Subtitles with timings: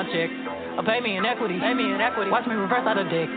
[0.00, 0.30] my check.
[0.76, 1.60] Or uh, pay me in equity.
[1.60, 2.30] Pay me in equity.
[2.30, 3.28] Watch me reverse out of dick.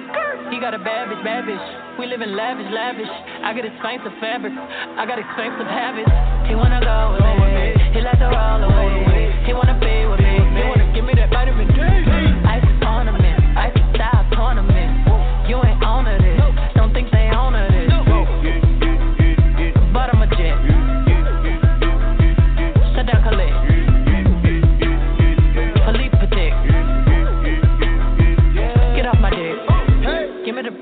[0.47, 1.99] He got a bad bitch, bad bitch.
[1.99, 3.11] We live in lavish, lavish.
[3.43, 4.53] I got expensive fabric.
[4.55, 6.11] I got expensive habits.
[6.47, 7.75] He wanna go with me.
[7.91, 9.43] He like to roll away.
[9.43, 10.35] He wanna be with me.
[10.39, 12.12] He wanna give me that vitamin D.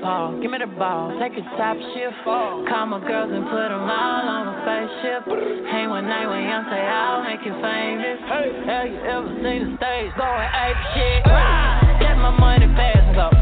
[0.02, 1.14] Give me the ball, give me the ball.
[1.22, 2.26] Take a top shift.
[2.26, 5.30] Call my girls and put them all on a spaceship.
[5.70, 8.18] Hang one night when with Beyonce, I'll make you famous.
[8.26, 8.50] Hey.
[8.66, 11.22] Have you ever seen the stage going ape shit?
[12.02, 13.41] Let my money fast and go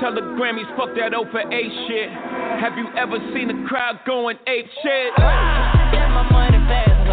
[0.00, 1.46] Tell the Grammys, fuck that 0 for 8
[1.86, 2.10] shit.
[2.60, 5.12] Have you ever seen a crowd going ape shit?
[5.18, 7.03] Let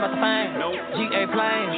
[0.00, 0.56] about the fame.
[0.96, 1.76] GA planes.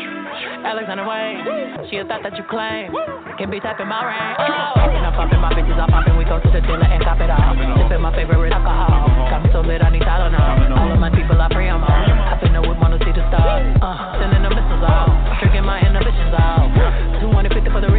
[0.63, 1.43] Alexander Wang.
[1.91, 2.95] She a thought that you claim.
[3.35, 4.35] Can be tapping my ring.
[4.39, 4.79] Oh.
[4.79, 6.15] I'm popping my bitches, I'm popping.
[6.17, 7.51] We go to the dealer and cop it all.
[7.83, 9.11] Sipping my favorite alcohol.
[9.27, 10.79] Got me so lit, I need Tylenol.
[10.79, 12.07] All of my people, I free 'em all.
[12.31, 13.67] Hopping the whip, wanna see the stars.
[13.83, 15.11] Uh, sending the missiles off.
[15.43, 16.71] Tricking my inhibitions off.
[17.19, 17.91] 250 for the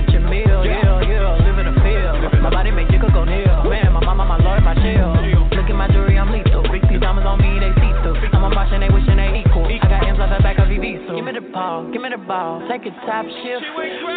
[10.84, 12.60] give me the ball, give me the ball.
[12.70, 13.64] Take a top shift.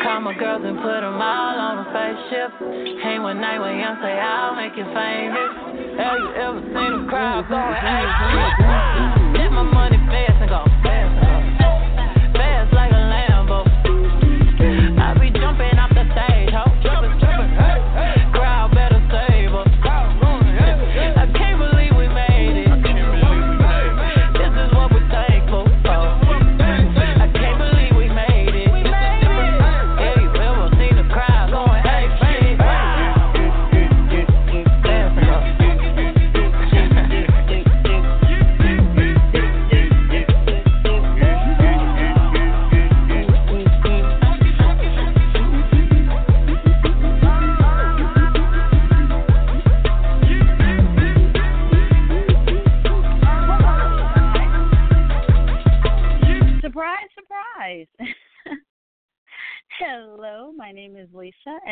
[0.03, 2.51] Call my girls and put them all on a spaceship.
[3.03, 5.53] Hang one night with Beyonce, I'll make you famous.
[5.99, 9.39] Have you ever seen a crowd going ape?
[9.39, 11.26] Let my money fast, and go fast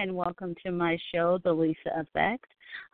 [0.05, 2.45] and welcome to my show, The Lisa Effect.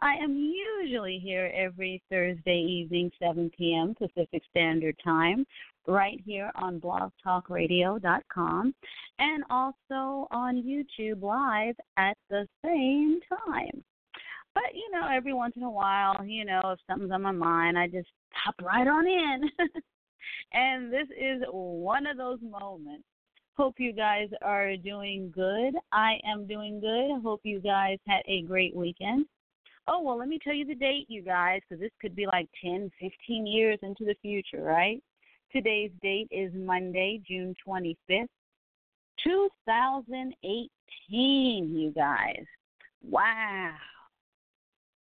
[0.01, 3.97] I am usually here every Thursday evening, 7 p.m.
[3.99, 5.45] Pacific Standard Time,
[5.89, 8.75] right here on blogtalkradio.com,
[9.19, 13.83] and also on YouTube Live at the same time.
[14.55, 17.77] But, you know, every once in a while, you know, if something's on my mind,
[17.77, 19.51] I just hop right on in.
[20.53, 23.03] and this is one of those moments.
[23.57, 25.75] Hope you guys are doing good.
[25.93, 27.21] I am doing good.
[27.23, 29.27] Hope you guys had a great weekend.
[29.89, 32.49] Oh, well, let me tell you the date, you guys, because this could be like
[32.63, 35.03] 10, 15 years into the future, right?
[35.53, 38.29] Today's date is Monday, June 25th,
[39.25, 40.69] 2018,
[41.77, 42.45] you guys.
[43.03, 43.75] Wow.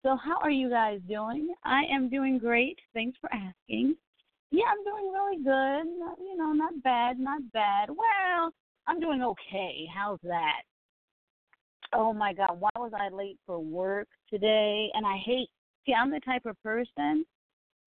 [0.03, 1.53] So, how are you guys doing?
[1.63, 2.79] I am doing great.
[2.93, 3.95] Thanks for asking.
[4.51, 6.23] Yeah, I'm doing really good.
[6.23, 7.89] You know, not bad, not bad.
[7.89, 8.51] Well,
[8.87, 9.85] I'm doing okay.
[9.93, 10.61] How's that?
[11.93, 14.89] Oh my God, why was I late for work today?
[14.93, 15.49] And I hate,
[15.85, 17.25] see, I'm the type of person,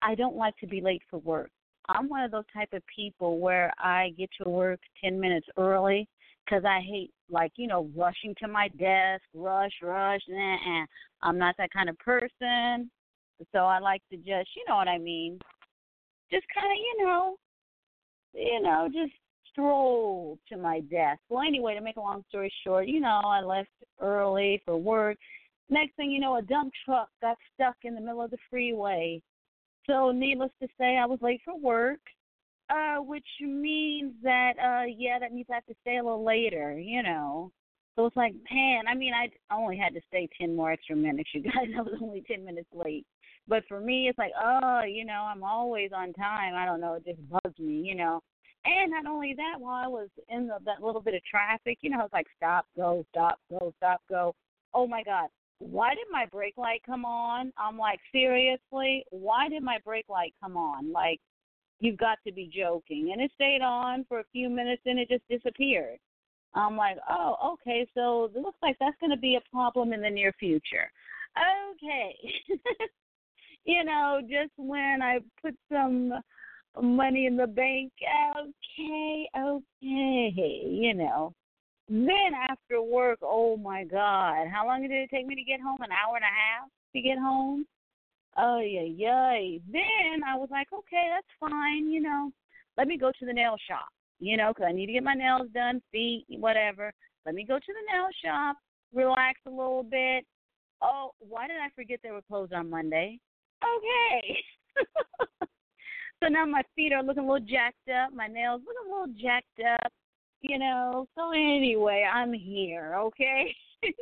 [0.01, 1.49] I don't like to be late for work.
[1.89, 6.07] I'm one of those type of people where I get to work 10 minutes early
[6.45, 10.21] because I hate, like, you know, rushing to my desk, rush, rush.
[10.27, 10.85] Nah,
[11.21, 12.89] I'm not that kind of person.
[13.53, 15.39] So I like to just, you know what I mean,
[16.33, 17.35] just kind of, you know,
[18.33, 19.13] you know, just
[19.51, 21.19] stroll to my desk.
[21.29, 23.69] Well, anyway, to make a long story short, you know, I left
[24.01, 25.17] early for work.
[25.69, 29.21] Next thing you know, a dump truck got stuck in the middle of the freeway.
[29.87, 31.99] So, needless to say, I was late for work,
[32.69, 36.79] uh, which means that, uh, yeah, that means I have to stay a little later,
[36.79, 37.51] you know.
[37.95, 41.29] So it's like, man, I mean, I only had to stay 10 more extra minutes,
[41.33, 41.67] you guys.
[41.77, 43.05] I was only 10 minutes late.
[43.47, 46.55] But for me, it's like, oh, you know, I'm always on time.
[46.55, 48.21] I don't know, it just bugs me, you know.
[48.65, 51.89] And not only that, while I was in the, that little bit of traffic, you
[51.89, 54.33] know, it's like stop, go, stop, go, stop, go.
[54.73, 55.27] Oh my God,
[55.59, 57.51] why did my brake light come on?
[57.57, 60.91] I'm like, seriously, why did my brake light come on?
[60.91, 61.19] Like,
[61.79, 63.11] you've got to be joking.
[63.11, 65.97] And it stayed on for a few minutes and it just disappeared.
[66.55, 70.01] I'm like, oh, okay, so it looks like that's going to be a problem in
[70.01, 70.89] the near future.
[71.37, 72.15] Okay.
[73.65, 76.13] you know, just when I put some
[76.81, 77.91] money in the bank,
[78.37, 81.33] okay, okay, you know.
[81.89, 85.81] Then after work, oh my God, how long did it take me to get home?
[85.81, 87.65] An hour and a half to get home?
[88.37, 89.59] Oh yeah, yeah.
[89.71, 92.31] Then I was like, okay, that's fine, you know.
[92.77, 93.87] Let me go to the nail shop,
[94.19, 96.91] you know, because I need to get my nails done, feet, whatever.
[97.25, 98.57] Let me go to the nail shop,
[98.93, 100.25] relax a little bit.
[100.81, 103.19] Oh, why did I forget they were closed on Monday?
[103.77, 104.37] Okay.
[106.23, 109.15] so now my feet are looking a little jacked up, my nails looking a little
[109.21, 109.91] jacked up,
[110.41, 111.07] you know.
[111.15, 113.55] So anyway, I'm here, okay?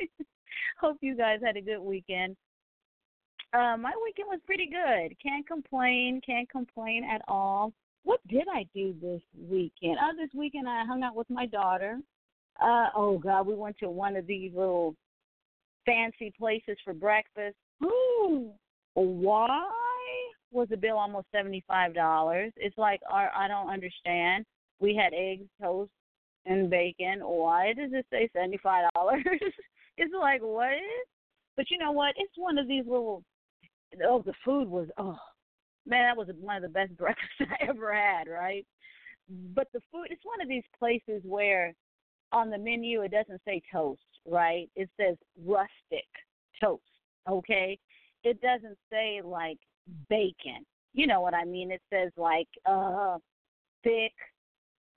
[0.80, 2.36] Hope you guys had a good weekend.
[3.54, 5.16] Uh, my weekend was pretty good.
[5.22, 6.22] Can't complain.
[6.26, 7.74] Can't complain at all.
[8.04, 9.98] What did I do this weekend?
[10.02, 12.00] Oh, this weekend I hung out with my daughter.
[12.62, 14.96] Uh, oh God, we went to one of these little
[15.86, 17.56] fancy places for breakfast.
[17.84, 18.52] Ooh,
[18.94, 19.62] why
[20.52, 22.52] was the bill almost seventy five dollars?
[22.58, 24.46] It's like I don't understand.
[24.80, 25.92] We had eggs, toast,
[26.46, 27.20] and bacon.
[27.22, 29.24] Why does it say seventy five dollars?
[29.98, 30.72] it's like what?
[31.56, 32.14] But you know what?
[32.18, 33.24] It's one of these little.
[34.08, 35.18] Oh, the food was oh
[35.86, 38.28] man, that was one of the best breakfasts I ever had.
[38.28, 38.66] Right?
[39.54, 41.74] But the food, it's one of these places where
[42.34, 44.70] on the menu it doesn't say toast, right?
[44.76, 46.08] It says rustic
[46.62, 46.84] toast.
[47.30, 47.78] Okay,
[48.24, 49.58] it doesn't say like
[50.10, 50.66] bacon.
[50.94, 51.72] You know what I mean?
[51.72, 53.18] It says like uh
[53.84, 54.14] thick,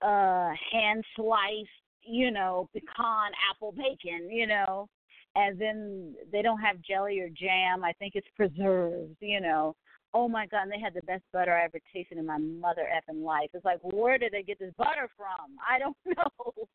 [0.01, 1.69] uh hand sliced,
[2.01, 4.87] you know, pecan apple bacon, you know.
[5.37, 7.83] And then they don't have jelly or jam.
[7.83, 9.75] I think it's preserves, you know.
[10.13, 12.87] Oh my god, and they had the best butter I ever tasted in my mother
[12.89, 13.49] effing life.
[13.53, 15.57] It's like, where did they get this butter from?
[15.69, 16.67] I don't know.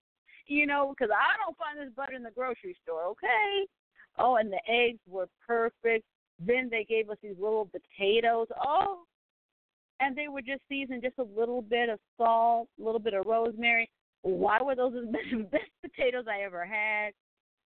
[0.47, 3.67] you know, because I don't find this butter in the grocery store, okay?
[4.19, 6.05] Oh, and the eggs were perfect.
[6.45, 8.49] Then they gave us these little potatoes.
[8.65, 9.03] Oh,
[10.01, 13.27] and they were just seasoned just a little bit of salt, a little bit of
[13.27, 13.89] rosemary.
[14.23, 17.13] Why were those the best potatoes I ever had?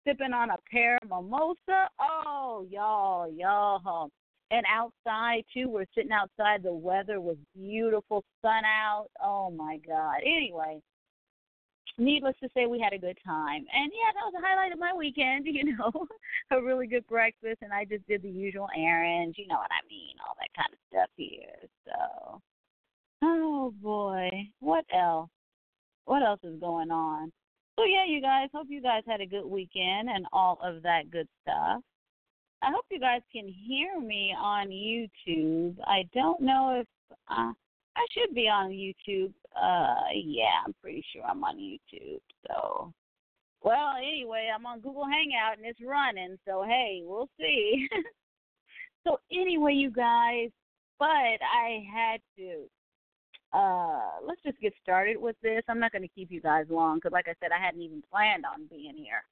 [0.05, 1.87] Sipping on a pear mimosa.
[1.99, 4.09] Oh, y'all, y'all.
[4.51, 6.61] And outside too, we're sitting outside.
[6.63, 9.07] The weather was beautiful, sun out.
[9.23, 10.17] Oh my God.
[10.21, 10.81] Anyway,
[11.97, 13.65] needless to say, we had a good time.
[13.73, 15.91] And yeah, that was the highlight of my weekend, you know,
[16.51, 17.59] a really good breakfast.
[17.62, 20.73] And I just did the usual errands, you know what I mean, all that kind
[20.73, 21.69] of stuff here.
[21.85, 22.41] So,
[23.23, 25.29] oh boy, what else?
[26.05, 27.31] What else is going on?
[27.77, 28.50] So yeah, you guys.
[28.53, 31.81] Hope you guys had a good weekend and all of that good stuff.
[32.62, 35.75] I hope you guys can hear me on YouTube.
[35.85, 36.88] I don't know if
[37.29, 37.51] uh,
[37.95, 39.33] I should be on YouTube.
[39.55, 42.21] Uh, yeah, I'm pretty sure I'm on YouTube.
[42.47, 42.91] So,
[43.62, 46.38] well, anyway, I'm on Google Hangout and it's running.
[46.47, 47.88] So hey, we'll see.
[49.07, 50.50] so anyway, you guys,
[51.00, 52.67] but I had to
[53.53, 55.62] uh, let's just get started with this.
[55.69, 58.01] I'm not going to keep you guys long because, like I said, I hadn't even
[58.12, 59.23] planned on being here.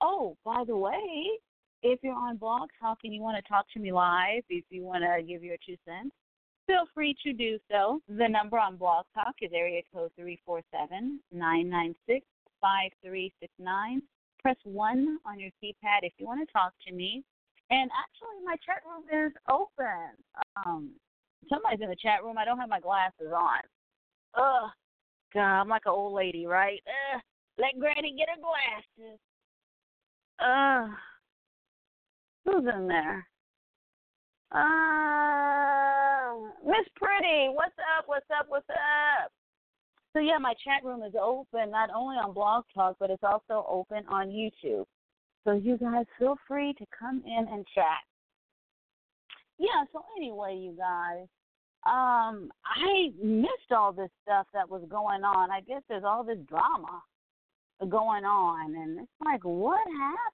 [0.00, 1.26] Oh, by the way,
[1.82, 4.84] if you're on Blog Talk and you want to talk to me live, if you
[4.84, 6.14] want to give your two cents,
[6.66, 8.00] feel free to do so.
[8.08, 12.26] The number on Blog Talk is area code three four seven nine nine six
[12.60, 14.02] five three six nine.
[14.46, 17.24] Press 1 on your keypad if you want to talk to me.
[17.70, 20.14] And actually, my chat room is open.
[20.64, 20.90] Um,
[21.48, 22.38] somebody's in the chat room.
[22.38, 23.58] I don't have my glasses on.
[24.36, 24.70] Ugh.
[25.34, 26.80] God, I'm like an old lady, right?
[26.86, 27.20] Ugh.
[27.58, 29.18] Let Granny get her glasses.
[30.38, 30.90] Ugh.
[32.44, 33.26] Who's in there?
[34.52, 35.95] Uh,
[36.64, 38.04] Miss Pretty, what's up?
[38.06, 38.46] What's up?
[38.48, 39.32] What's up?
[40.12, 43.66] So yeah, my chat room is open not only on Blog Talk, but it's also
[43.68, 44.84] open on YouTube.
[45.44, 48.02] So you guys feel free to come in and chat.
[49.58, 51.26] Yeah, so anyway, you guys,
[51.86, 55.50] um, I missed all this stuff that was going on.
[55.50, 57.02] I guess there's all this drama
[57.80, 59.80] going on, and it's like, what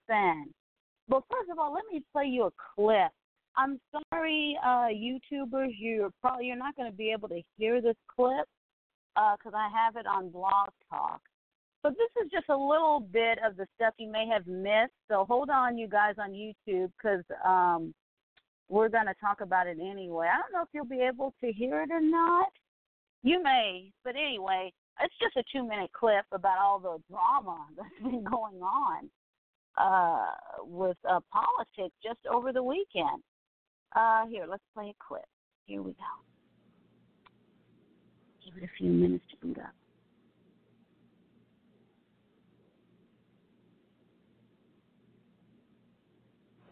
[0.08, 0.52] happened?
[1.08, 3.10] Well, first of all, let me play you a clip.
[3.56, 3.78] I'm
[4.10, 8.46] sorry, uh, YouTubers, you're probably you're not going to be able to hear this clip
[9.14, 11.20] because uh, I have it on Blog Talk.
[11.82, 14.94] But this is just a little bit of the stuff you may have missed.
[15.08, 17.92] So hold on, you guys on YouTube, because um,
[18.68, 20.28] we're going to talk about it anyway.
[20.32, 22.48] I don't know if you'll be able to hear it or not.
[23.24, 28.02] You may, but anyway, it's just a two minute clip about all the drama that's
[28.02, 29.10] been going on
[29.76, 33.22] uh, with uh, politics just over the weekend.
[33.94, 35.24] Uh, here, let's play a clip.
[35.66, 36.12] Here we go.
[38.44, 39.74] Give it a few minutes to boot up.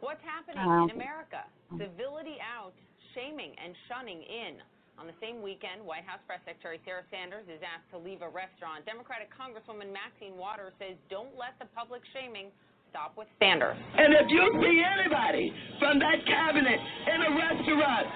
[0.01, 1.45] What's happening Um, in America?
[1.77, 2.73] Civility out,
[3.15, 4.63] shaming and shunning in.
[4.99, 8.29] On the same weekend, White House Press Secretary Sarah Sanders is asked to leave a
[8.29, 8.85] restaurant.
[8.85, 12.53] Democratic Congresswoman Maxine Waters says don't let the public shaming
[12.91, 13.79] stop with Sanders.
[13.97, 18.07] And if you see anybody from that cabinet in a restaurant,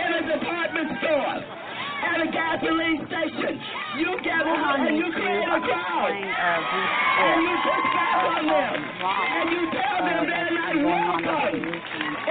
[0.00, 1.36] in a department store,
[2.02, 3.60] at a gasoline station,
[4.00, 6.08] you get on and you create a crowd.
[6.08, 6.56] Uh,
[7.20, 8.80] and you push back on them.
[8.80, 11.60] And you tell them they're not welcome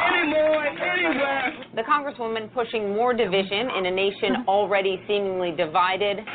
[0.02, 1.46] anymore, anywhere.
[1.76, 6.26] The Congresswoman pushing more division in a nation already seemingly divided.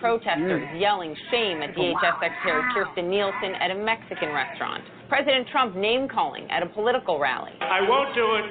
[0.00, 4.84] Protesters yelling shame at DHS Secretary Kirstjen Nielsen at a Mexican restaurant.
[5.08, 7.52] President Trump name calling at a political rally.
[7.60, 8.44] I won't do it.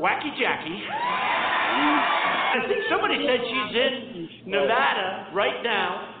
[0.00, 0.82] Wacky Jackie.
[0.88, 6.16] I think somebody said she's in Nevada right now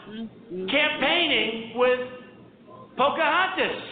[0.70, 2.00] campaigning with
[2.96, 3.82] Pocahontas.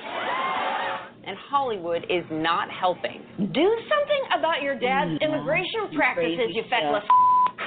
[1.26, 3.24] And Hollywood is not helping.
[3.38, 3.46] Do
[3.88, 7.04] something about your dad's immigration practices, you feckless.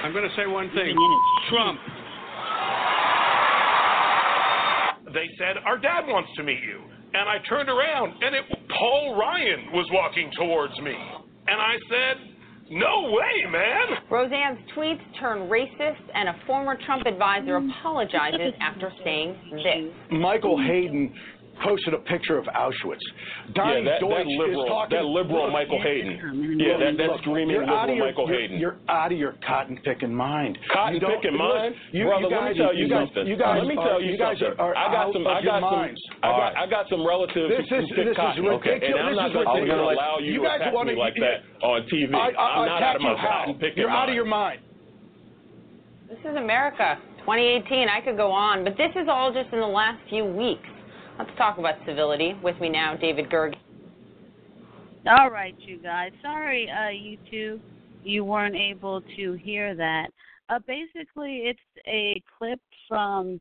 [0.02, 0.94] I'm going to say one thing.
[1.50, 1.80] Trump.
[5.12, 6.80] They said, Our dad wants to meet you.
[7.14, 8.44] And I turned around, and it,
[8.78, 10.94] Paul Ryan was walking towards me.
[11.46, 12.16] And I said,
[12.70, 13.98] No way, man.
[14.10, 20.18] Roseanne's tweets turn racist, and a former Trump advisor apologizes after saying this.
[20.18, 21.14] Michael Hayden
[21.62, 23.02] posted a picture of Auschwitz.
[23.54, 24.96] Donnie yeah, that, Deutsch that liberal, is talking.
[24.98, 26.58] that liberal Look, Michael Hayden.
[26.58, 28.58] Yeah, that, that look, screaming you're out liberal of your, Michael you're, Hayden.
[28.58, 30.58] You're out of your cotton picking mind.
[30.72, 32.26] Cotton picking mind, you, brother.
[32.26, 33.26] you guys, let me tell you, guys, something.
[33.26, 34.60] You guys let me are, tell you, you guys something.
[34.60, 35.26] are I got some.
[35.26, 35.94] I got some.
[36.22, 36.50] I got.
[36.56, 38.46] I got some relatives This who is- pick this is cotton.
[38.58, 38.94] Okay, and.
[38.98, 41.82] I'm not going to allow you, You to guys attack wanna- me like that on
[41.90, 42.14] TV.
[42.14, 43.28] I, I, I'm not attack out of my you how?
[43.28, 44.60] cotton picking You're out of your mind.
[46.08, 47.88] This is America, 2018.
[47.88, 50.68] I could go on, but this is all just in the last few weeks.
[51.18, 52.34] Let's talk about civility.
[52.44, 53.54] With me now, David Gerg.
[55.06, 56.12] All right, you guys.
[56.22, 57.60] Sorry, uh, two.
[58.04, 60.10] you weren't able to hear that.
[60.48, 63.40] Uh, basically, it's a clip from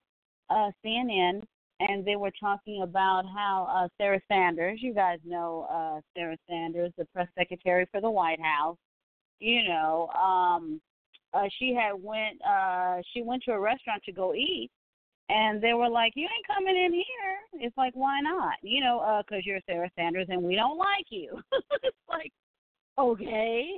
[0.49, 1.43] uh, CNN,
[1.79, 6.91] and they were talking about how uh, Sarah Sanders, you guys know uh, Sarah Sanders,
[6.97, 8.77] the press secretary for the White House,
[9.39, 10.81] you know, um,
[11.33, 12.41] uh, she had went
[13.13, 14.71] she went to a restaurant to go eat,
[15.29, 18.55] and they were like, "You ain't coming in here." It's like, why not?
[18.61, 21.41] You know, because you're Sarah Sanders and we don't like you.
[21.83, 22.31] it's like,
[22.97, 23.71] okay.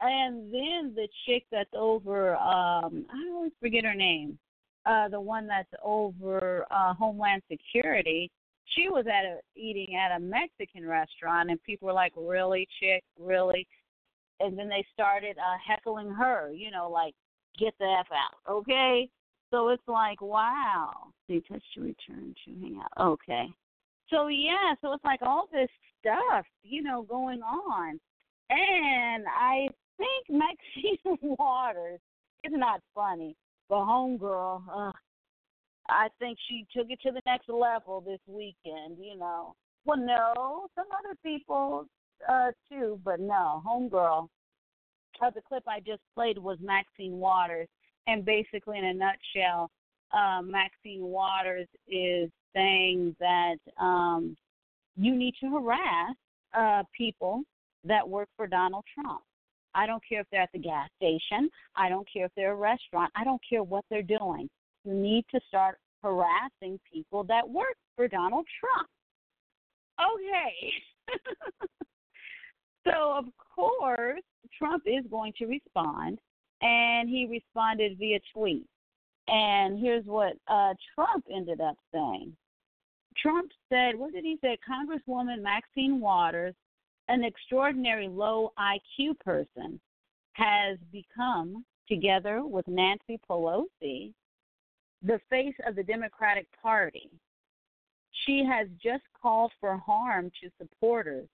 [0.00, 4.38] And then the chick that's over, um, I always forget her name,
[4.86, 8.30] uh, the one that's over uh, Homeland Security.
[8.76, 13.02] She was at a eating at a Mexican restaurant, and people were like, "Really, chick?
[13.18, 13.66] Really?"
[14.38, 16.52] And then they started uh, heckling her.
[16.52, 17.14] You know, like,
[17.58, 19.08] "Get the f out, okay?"
[19.50, 20.92] So it's like, wow.
[21.28, 23.12] they touch to return to hang out.
[23.12, 23.46] Okay.
[24.08, 25.68] So yeah, so it's like all this
[26.00, 28.00] stuff, you know, going on.
[28.50, 32.00] And I think Maxine Waters
[32.44, 33.36] is not funny,
[33.68, 34.92] but homegirl, uh,
[35.88, 39.54] I think she took it to the next level this weekend, you know.
[39.84, 41.86] Well no, some other people
[42.28, 44.28] uh too, but no, homegirl.
[45.22, 47.68] Uh, the clip I just played was Maxine Waters
[48.10, 49.70] and basically in a nutshell,
[50.12, 54.36] uh, Maxine Waters is saying that um,
[54.96, 56.16] you need to harass
[56.56, 57.42] uh, people
[57.84, 59.20] that work for Donald Trump.
[59.74, 61.48] I don't care if they're at the gas station.
[61.76, 63.12] I don't care if they're a restaurant.
[63.14, 64.48] I don't care what they're doing.
[64.84, 68.88] You need to start harassing people that work for Donald Trump.
[70.00, 70.72] Okay.
[72.86, 74.22] so, of course,
[74.58, 76.18] Trump is going to respond,
[76.62, 78.66] and he responded via tweet.
[79.28, 82.36] And here's what uh, Trump ended up saying.
[83.16, 84.58] Trump said, what did he say?
[84.68, 86.54] Congresswoman Maxine Waters,
[87.08, 89.80] an extraordinary low IQ person,
[90.32, 94.12] has become, together with Nancy Pelosi,
[95.02, 97.10] the face of the Democratic Party.
[98.26, 101.28] She has just called for harm to supporters,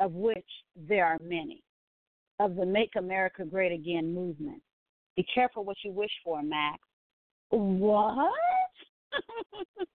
[0.00, 1.62] of which there are many,
[2.40, 4.62] of the Make America Great Again movement.
[5.16, 6.78] Be careful what you wish for, Max.
[7.50, 8.32] What?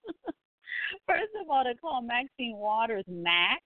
[1.06, 3.62] First of all, to call Maxine Waters Max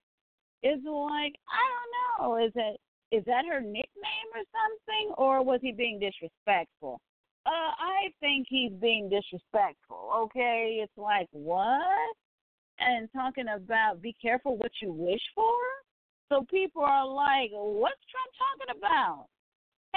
[0.63, 1.93] is like I don't
[2.31, 2.45] know.
[2.45, 2.81] Is it
[3.15, 7.01] is that her nickname or something, or was he being disrespectful?
[7.45, 10.11] Uh, I think he's being disrespectful.
[10.17, 12.17] Okay, it's like what?
[12.79, 15.59] And talking about be careful what you wish for.
[16.31, 19.27] So people are like, what's Trump talking about?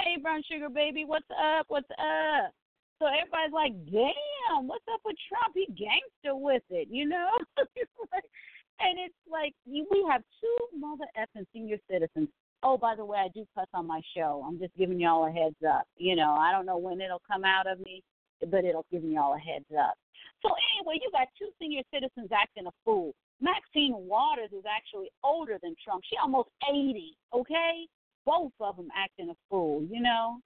[0.00, 1.66] Hey, brown sugar baby, what's up?
[1.68, 2.52] What's up?
[2.98, 5.54] So everybody's like, damn, what's up with Trump?
[5.54, 7.30] He gangster with it, you know?
[7.56, 12.28] and it's like we have two mother effing senior citizens.
[12.62, 14.44] Oh, by the way, I do cuss on my show.
[14.46, 15.84] I'm just giving y'all a heads up.
[15.96, 18.02] You know, I don't know when it'll come out of me,
[18.50, 19.94] but it'll give y'all a heads up.
[20.42, 23.14] So anyway, you got two senior citizens acting a fool.
[23.40, 26.02] Maxine Waters is actually older than Trump.
[26.08, 27.86] She almost 80, okay?
[28.26, 30.38] Both of them acting a fool, you know?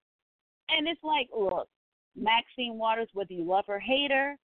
[0.69, 1.67] And it's like, look,
[2.15, 4.37] Maxine Waters, whether you love her, hate her,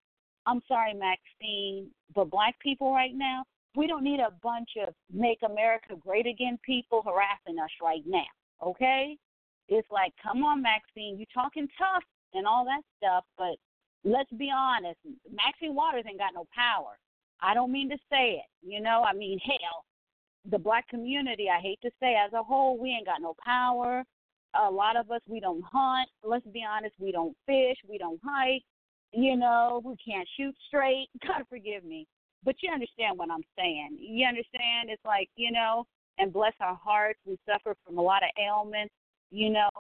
[0.47, 3.45] I'm sorry, Maxine, but black people right now,
[3.75, 8.25] we don't need a bunch of make America great again people harassing us right now,
[8.63, 9.17] okay?
[9.69, 13.57] It's like, come on, Maxine, you talking tough and all that stuff, but
[14.05, 14.99] let's be honest,
[15.31, 16.97] Maxine Waters ain't got no power.
[17.43, 19.85] I don't mean to say it, you know, I mean, hell,
[20.51, 24.05] the black community, I hate to say, as a whole, we ain't got no power
[24.65, 26.09] a lot of us we don't hunt.
[26.23, 28.63] Let's be honest, we don't fish, we don't hike.
[29.13, 31.09] You know, we can't shoot straight.
[31.27, 32.07] God forgive me,
[32.45, 33.97] but you understand what I'm saying.
[33.99, 34.91] You understand?
[34.91, 35.85] It's like you know,
[36.19, 38.95] and bless our hearts, we suffer from a lot of ailments.
[39.31, 39.71] You know,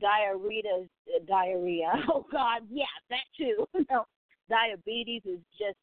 [0.00, 0.86] diarrhea,
[1.26, 1.92] diarrhea.
[2.12, 3.66] Oh God, yeah, that too.
[3.90, 4.04] no,
[4.48, 5.78] diabetes is just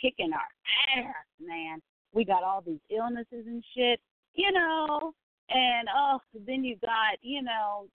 [0.00, 1.80] kicking our ass, man.
[2.12, 4.00] We got all these illnesses and shit.
[4.34, 5.14] You know,
[5.50, 7.86] and oh, then you got, you know,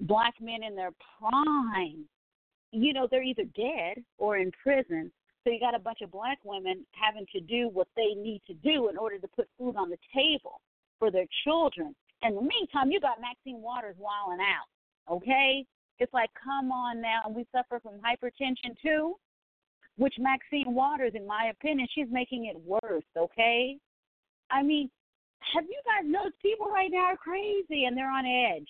[0.00, 2.04] black men in their prime.
[2.72, 5.12] You know, they're either dead or in prison.
[5.44, 8.54] So you got a bunch of black women having to do what they need to
[8.54, 10.60] do in order to put food on the table
[10.98, 11.94] for their children.
[12.22, 15.14] And in the meantime, you got Maxine Waters wilding out.
[15.14, 15.64] Okay?
[16.00, 17.20] It's like, come on now.
[17.24, 19.14] And we suffer from hypertension too,
[19.96, 23.04] which Maxine Waters, in my opinion, she's making it worse.
[23.16, 23.76] Okay?
[24.50, 24.90] I mean,
[25.54, 28.68] have you guys noticed people right now are crazy and they're on edge?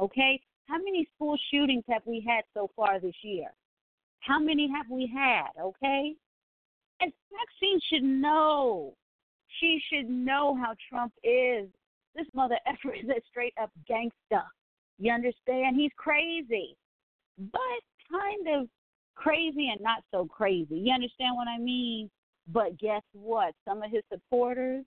[0.00, 0.40] Okay?
[0.66, 3.48] How many school shootings have we had so far this year?
[4.20, 5.48] How many have we had?
[5.60, 6.14] Okay?
[7.00, 8.94] And Maxine should know.
[9.58, 11.68] She should know how Trump is.
[12.14, 14.44] This mother effer is a straight up gangster.
[14.98, 15.76] You understand?
[15.76, 16.76] He's crazy.
[17.38, 17.80] But
[18.10, 18.68] kind of
[19.14, 20.76] crazy and not so crazy.
[20.76, 22.10] You understand what I mean?
[22.48, 23.54] But guess what?
[23.66, 24.84] Some of his supporters,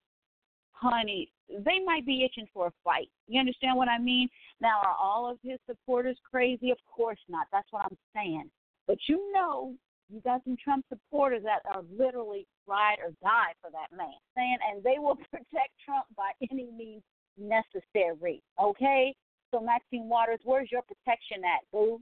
[0.72, 3.10] honey, they might be itching for a fight.
[3.28, 4.28] You understand what I mean?
[4.60, 6.72] Now, are all of his supporters crazy?
[6.72, 7.48] Of course not.
[7.52, 8.50] That's what I'm saying.
[8.88, 9.76] But you know,
[10.10, 14.58] you got some Trump supporters that are literally ride or die for that man, saying,
[14.72, 17.04] and they will protect Trump by any means
[17.38, 18.42] necessary.
[18.62, 19.16] Okay?
[19.52, 22.02] So Maxine Waters, where's your protection at, boo?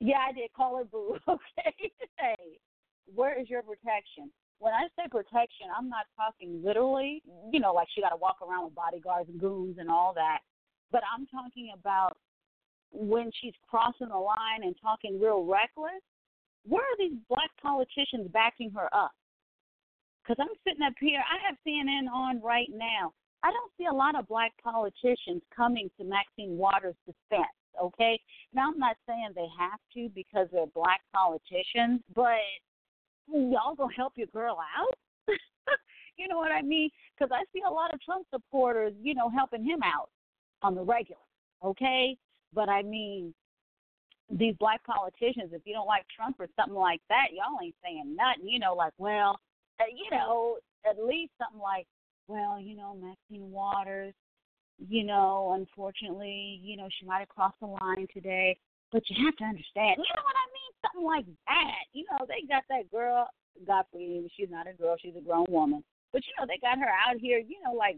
[0.00, 1.16] Yeah, I did call her boo.
[1.28, 2.58] Okay, hey,
[3.14, 4.30] where is your protection?
[4.58, 7.22] When I say protection, I'm not talking literally.
[7.52, 10.40] You know, like she got to walk around with bodyguards and goons and all that.
[10.92, 12.16] But I'm talking about
[12.92, 16.02] when she's crossing the line and talking real reckless.
[16.66, 19.12] Where are these black politicians backing her up?
[20.22, 23.12] Because I'm sitting up here, I have CNN on right now.
[23.42, 27.48] I don't see a lot of black politicians coming to Maxine Waters' defense,
[27.80, 28.20] okay?
[28.54, 32.38] Now, I'm not saying they have to because they're black politicians, but
[33.28, 34.94] y'all gonna help your girl out?
[36.16, 36.90] you know what I mean?
[37.16, 40.10] Because I see a lot of Trump supporters, you know, helping him out
[40.62, 41.20] on the regular,
[41.64, 42.16] okay?
[42.52, 43.34] But I mean,
[44.30, 48.16] these black politicians, if you don't like Trump or something like that, y'all ain't saying
[48.16, 48.48] nothing.
[48.48, 49.38] You know, like, well,
[49.80, 51.86] uh, you know, at least something like,
[52.28, 54.14] well, you know, Maxine Waters,
[54.88, 58.56] you know, unfortunately, you know, she might have crossed the line today,
[58.92, 60.72] but you have to understand, you know what I mean?
[60.82, 61.84] Something like that.
[61.92, 63.28] You know, they got that girl,
[63.66, 65.84] God forgive me, she's not a girl, she's a grown woman.
[66.12, 67.96] But, you know, they got her out here, you know, like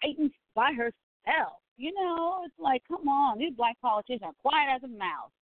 [0.00, 1.58] fighting by herself.
[1.76, 5.32] You know, it's like, come on, these black politicians are quiet as a mouse.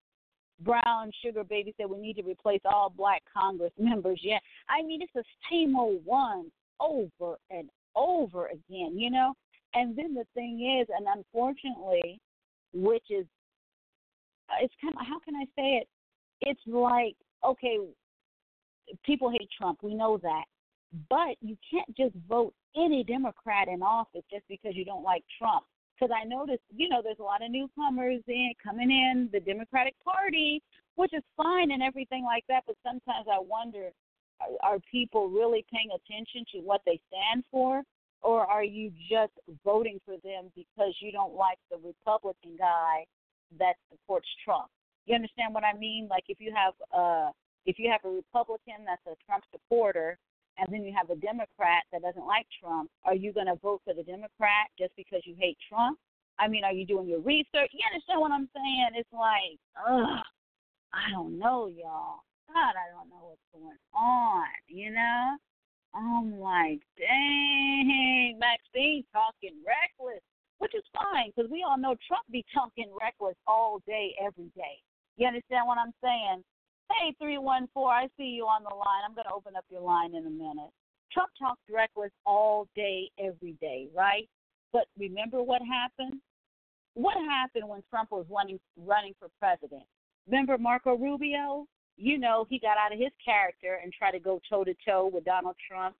[0.60, 4.20] Brown Sugar Baby said we need to replace all black Congress members.
[4.22, 4.38] Yeah,
[4.68, 9.34] I mean it's the same old one over and over again, you know.
[9.74, 12.20] And then the thing is, and unfortunately,
[12.72, 13.26] which is,
[14.48, 15.88] uh, it's kind of how can I say it?
[16.40, 17.78] It's like okay,
[19.04, 19.78] people hate Trump.
[19.82, 20.44] We know that,
[21.08, 25.64] but you can't just vote any Democrat in office just because you don't like Trump
[26.00, 29.94] because I noticed, you know, there's a lot of newcomers in coming in the Democratic
[30.02, 30.62] Party,
[30.94, 32.64] which is fine and everything like that.
[32.66, 33.90] But sometimes I wonder,
[34.40, 37.82] are, are people really paying attention to what they stand for,
[38.22, 39.32] or are you just
[39.64, 43.04] voting for them because you don't like the Republican guy
[43.58, 44.68] that supports Trump?
[45.06, 46.06] You understand what I mean?
[46.08, 47.30] Like if you have uh
[47.66, 50.18] if you have a Republican that's a Trump supporter
[50.58, 53.80] and then you have a Democrat that doesn't like Trump, are you going to vote
[53.84, 55.98] for the Democrat just because you hate Trump?
[56.38, 57.70] I mean, are you doing your research?
[57.72, 58.88] You understand what I'm saying?
[58.94, 60.24] It's like, ugh,
[60.92, 62.24] I don't know, y'all.
[62.48, 65.36] God, I don't know what's going on, you know?
[65.94, 70.22] I'm like, dang, Maxine talking reckless,
[70.58, 74.78] which is fine because we all know Trump be talking reckless all day, every day.
[75.16, 76.44] You understand what I'm saying?
[76.90, 79.02] Hey, 314, I see you on the line.
[79.06, 80.70] I'm going to open up your line in a minute.
[81.12, 84.28] Trump talks reckless all day, every day, right?
[84.72, 86.20] But remember what happened?
[86.94, 89.82] What happened when Trump was running running for president?
[90.26, 91.66] Remember Marco Rubio?
[92.00, 95.10] You know, he got out of his character and tried to go toe to toe
[95.12, 95.94] with Donald Trump.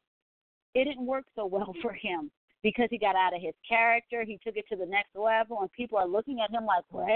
[0.75, 2.31] It didn't work so well for him
[2.63, 4.25] because he got out of his character.
[4.25, 7.07] He took it to the next level, and people are looking at him like, what?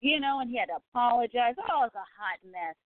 [0.00, 1.54] You know, and he had to apologize.
[1.58, 2.76] Oh, it's a hot mess.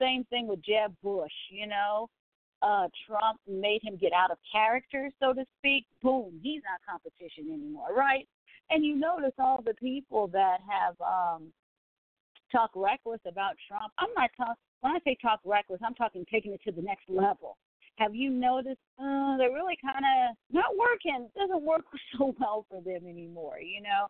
[0.00, 2.08] Same thing with Jeb Bush, you know.
[2.62, 5.86] Uh, Trump made him get out of character, so to speak.
[6.02, 8.28] Boom, he's not competition anymore, right?
[8.70, 11.52] And you notice all the people that have um
[12.52, 13.92] talk reckless about Trump.
[13.98, 17.04] I'm not talking when I say talk reckless, I'm talking taking it to the next
[17.08, 17.56] level.
[17.96, 21.28] Have you noticed uh, they're really kind of not working?
[21.36, 21.84] Doesn't work
[22.18, 24.06] so well for them anymore, you know.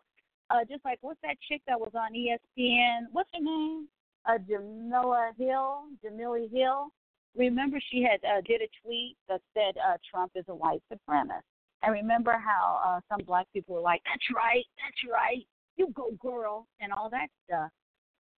[0.49, 3.05] Uh, just like what's that chick that was on ESPN?
[3.11, 3.87] What's her name?
[4.25, 6.89] uh, Jemele Hill, Jemele Hill.
[7.35, 11.41] Remember, she had uh, did a tweet that said uh, Trump is a white supremacist.
[11.81, 15.45] And remember how uh, some black people were like, "That's right, that's right,
[15.77, 17.69] you go, girl," and all that stuff.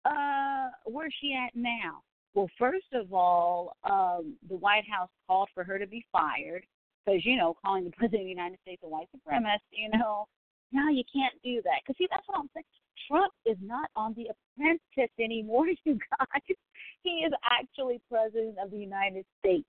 [0.05, 2.03] Uh, where's she at now?
[2.33, 6.63] Well, first of all, um, the White House called for her to be fired
[7.05, 10.27] because you know, calling the president of the United States a white supremacist, you know,
[10.71, 11.81] no, you can't do that.
[11.83, 12.65] Because see, that's what I'm saying.
[13.07, 16.57] Trump is not on The Apprentice anymore, you guys.
[17.03, 19.67] He is actually president of the United States.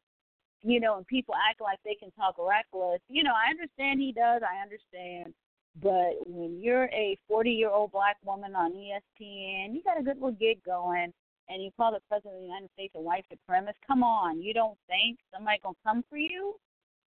[0.64, 3.00] You know, and people act like they can talk reckless.
[3.08, 4.42] You know, I understand he does.
[4.46, 5.34] I understand.
[5.82, 10.16] But when you're a 40 year old black woman on ESPN, you got a good
[10.16, 11.12] little gig going,
[11.48, 13.80] and you call the president of the United States a white supremacist.
[13.86, 16.54] Come on, you don't think somebody gonna come for you?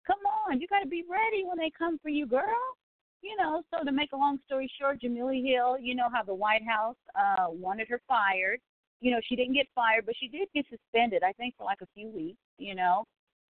[0.06, 2.76] Come on, you got to be ready when they come for you, girl
[3.22, 6.34] you know, so to make a long story short, Jemele Hill, you know how the
[6.34, 8.60] White House uh wanted her fired.
[9.00, 11.80] You know, she didn't get fired, but she did get suspended, I think, for like
[11.82, 13.04] a few weeks, you know.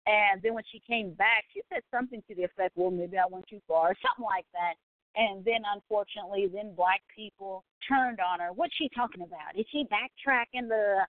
[0.07, 3.25] And then when she came back, she said something to the effect, well, maybe I
[3.31, 4.75] went too far, or something like that.
[5.15, 8.53] And then, unfortunately, then black people turned on her.
[8.53, 9.59] What's she talking about?
[9.59, 11.07] Is she backtracking the?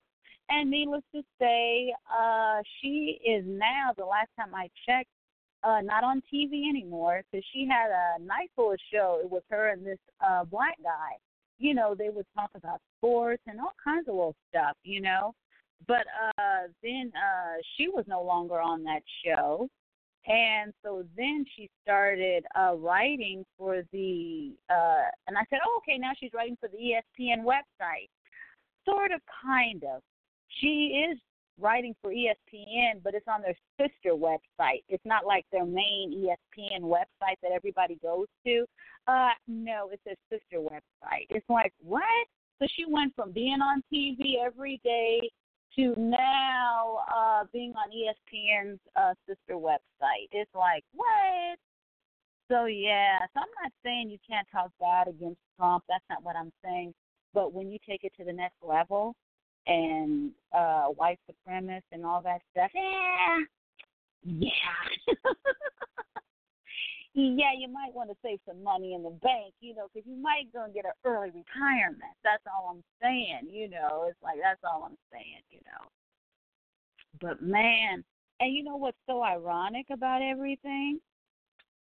[0.50, 3.94] And needless to say, uh, she is now.
[3.98, 5.08] The last time I checked,
[5.63, 9.20] uh not on TV anymore because she had a nice little show.
[9.24, 11.18] It was her and this uh black guy.
[11.60, 15.34] You know, they would talk about sports and all kinds of little stuff, you know.
[15.88, 16.06] But
[16.38, 19.70] uh then uh she was no longer on that show.
[20.26, 25.98] And so then she started uh writing for the uh and I said, oh, okay,
[25.98, 28.10] now she's writing for the ESPN website.
[28.86, 30.02] Sort of kind of.
[30.62, 31.18] She is
[31.60, 34.84] writing for ESPN, but it's on their sister website.
[34.88, 38.66] It's not like their main ESPN website that everybody goes to.
[39.08, 41.28] Uh no, it's their sister website.
[41.30, 42.04] It's like, what?
[42.60, 45.30] So she went from being on TV every day
[45.76, 50.30] to now uh being on ESPN's uh sister website.
[50.32, 51.58] It's like, what?
[52.52, 55.84] So yeah, so I'm not saying you can't talk bad against Trump.
[55.88, 56.94] That's not what I'm saying.
[57.34, 59.16] But when you take it to the next level
[59.66, 63.40] and uh white supremacists and all that stuff, yeah,
[64.26, 65.14] yeah.
[67.15, 70.19] Yeah, you might want to save some money in the bank, you know, because you
[70.19, 72.13] might go and get an early retirement.
[72.23, 74.06] That's all I'm saying, you know.
[74.10, 75.88] It's like that's all I'm saying, you know.
[77.21, 78.04] But man,
[78.39, 80.99] and you know what's so ironic about everything?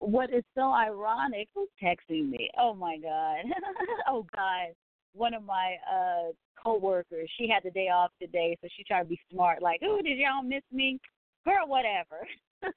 [0.00, 1.48] What is so ironic?
[1.54, 2.50] Who's texting me?
[2.58, 3.44] Oh my god.
[4.08, 4.74] oh god.
[5.12, 9.08] One of my uh coworkers, she had the day off today, so she tried to
[9.08, 10.98] be smart, like, Oh, did y'all miss me?
[11.44, 12.26] Girl, whatever.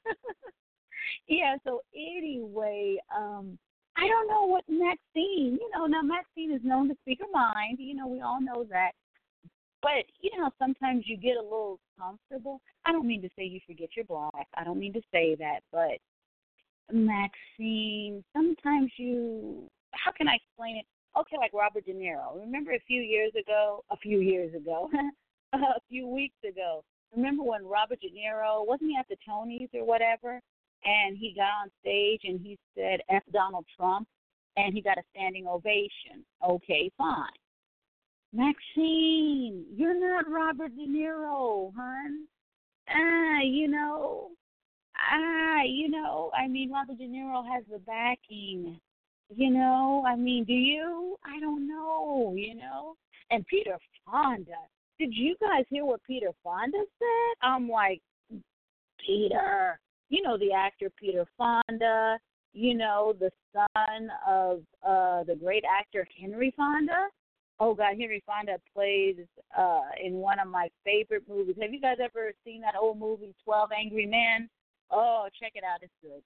[1.28, 3.58] yeah, so anyway, um
[3.96, 7.78] I don't know what Maxine, you know, now Maxine is known to speak her mind,
[7.80, 8.92] you know, we all know that.
[9.84, 12.60] But, you know, sometimes you get a little comfortable.
[12.86, 14.48] I don't mean to say you forget your black.
[14.56, 16.00] I don't mean to say that, but
[16.92, 20.86] Maxine, sometimes you how can I explain it?
[21.18, 22.40] Okay, like Robert De Niro.
[22.40, 24.90] Remember a few years ago, a few years ago,
[25.54, 26.84] a few weeks ago.
[27.16, 30.42] Remember when Robert De Niro wasn't he at the Tonys or whatever,
[30.86, 34.08] and he got on stage and he said F Donald Trump,
[34.58, 36.24] and he got a standing ovation.
[36.48, 37.28] Okay, fine.
[38.34, 42.28] Maxine, you're not Robert De Niro, hon.
[42.90, 44.32] Ah, you know,
[44.98, 48.80] ah, you know, I mean, Robert De Niro has the backing.
[49.36, 51.18] You know, I mean, do you?
[51.26, 52.96] I don't know, you know.
[53.32, 54.52] And Peter Fonda.
[55.00, 57.36] Did you guys hear what Peter Fonda said?
[57.42, 58.02] I'm like,
[59.06, 62.18] Peter, you know the actor Peter Fonda,
[62.54, 67.08] you know, the son of uh the great actor Henry Fonda.
[67.60, 69.16] Oh God, Henry Fonda plays
[69.58, 71.56] uh in one of my favorite movies.
[71.62, 74.50] Have you guys ever seen that old movie Twelve Angry Men?
[74.92, 76.22] Oh, check it out, it's good.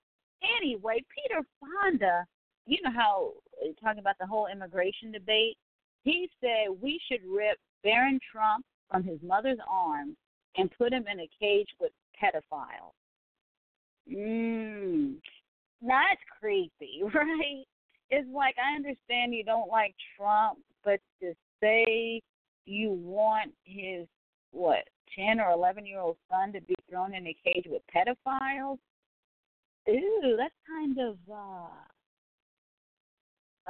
[0.60, 2.24] Anyway, Peter Fonda,
[2.66, 5.56] you know how uh, talking about the whole immigration debate.
[6.02, 10.16] He said we should rip Barron Trump from his mother's arms
[10.56, 12.94] and put him in a cage with pedophiles.
[14.10, 15.14] Mmm.
[15.82, 17.64] That's creepy, right?
[18.10, 22.22] It's like I understand you don't like Trump, but to say
[22.64, 24.06] you want his
[24.52, 24.84] what,
[25.16, 28.78] ten or eleven year old son to be thrown in a cage with pedophiles?
[29.88, 31.68] Ooh, that's kind of uh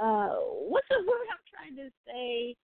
[0.02, 0.34] uh
[0.68, 2.54] what's the word I'm trying to say?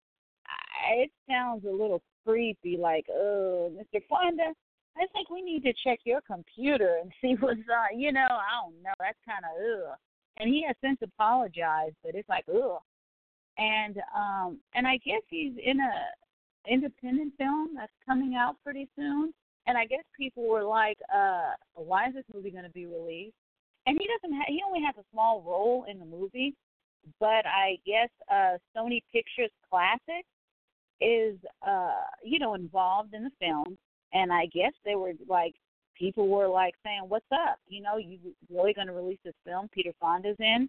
[0.47, 4.01] I, it sounds a little creepy, like, oh, Mr.
[4.09, 4.53] Fonda,
[4.97, 7.99] I think we need to check your computer and see what's on.
[7.99, 8.93] You know, I don't know.
[8.99, 9.97] That's kind of ugh.
[10.39, 12.81] And he has since apologized, but it's like ugh.
[13.59, 19.33] And um, and I guess he's in a independent film that's coming out pretty soon.
[19.67, 23.35] And I guess people were like, uh, why is this movie going to be released?
[23.87, 24.37] And he doesn't.
[24.37, 26.55] Ha- he only has a small role in the movie,
[27.21, 30.25] but I guess uh, Sony Pictures Classic
[31.01, 33.77] is, uh, you know, involved in the film
[34.13, 35.55] and I guess they were like
[35.99, 37.59] people were like saying, "What's up?
[37.69, 38.19] You know, you
[38.51, 39.69] really going to release this film?
[39.73, 40.69] Peter Fonda's in."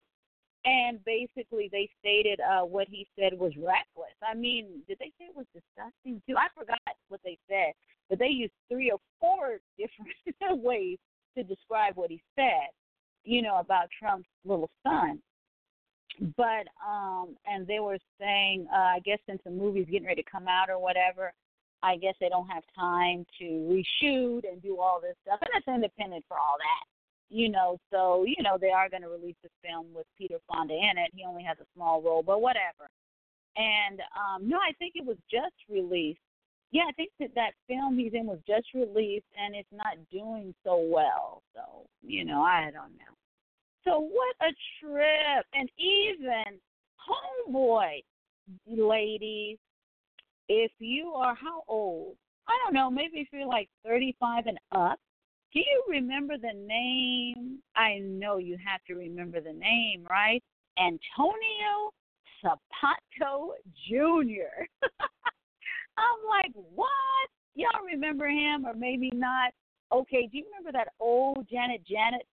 [0.65, 4.15] And basically, they stated uh, what he said was reckless.
[4.25, 6.37] I mean, did they say it was disgusting too?
[6.37, 6.79] I forgot
[7.09, 7.73] what they said,
[8.09, 10.97] but they used three or four different ways
[11.37, 12.69] to describe what he said.
[13.25, 15.19] You know about Trump's little son.
[16.37, 20.29] But um, and they were saying, uh, I guess since the movie's getting ready to
[20.29, 21.33] come out or whatever,
[21.83, 25.67] I guess they don't have time to reshoot and do all this stuff, and it's
[25.67, 27.77] independent for all that, you know.
[27.91, 31.11] So you know they are going to release the film with Peter Fonda in it.
[31.13, 32.87] He only has a small role, but whatever.
[33.57, 36.19] And um no, I think it was just released.
[36.71, 40.55] Yeah, I think that that film he's in was just released, and it's not doing
[40.63, 41.43] so well.
[41.53, 43.13] So you know, I don't know.
[43.83, 45.45] So what a trip!
[45.53, 46.57] And even
[47.03, 48.03] homeboy,
[48.65, 49.57] ladies,
[50.61, 52.15] if you are how old?
[52.47, 54.99] I don't know, maybe if you're like 35 and up,
[55.53, 57.59] Do you remember the name?
[57.75, 60.43] I know you have to remember the name, right?
[60.79, 61.93] Antonio
[62.43, 63.51] Sabato
[63.87, 64.65] Jr.
[65.97, 67.29] I'm like, what?
[67.55, 69.51] Y'all remember him or maybe not?
[69.91, 72.25] Okay, do you remember that old Janet Janet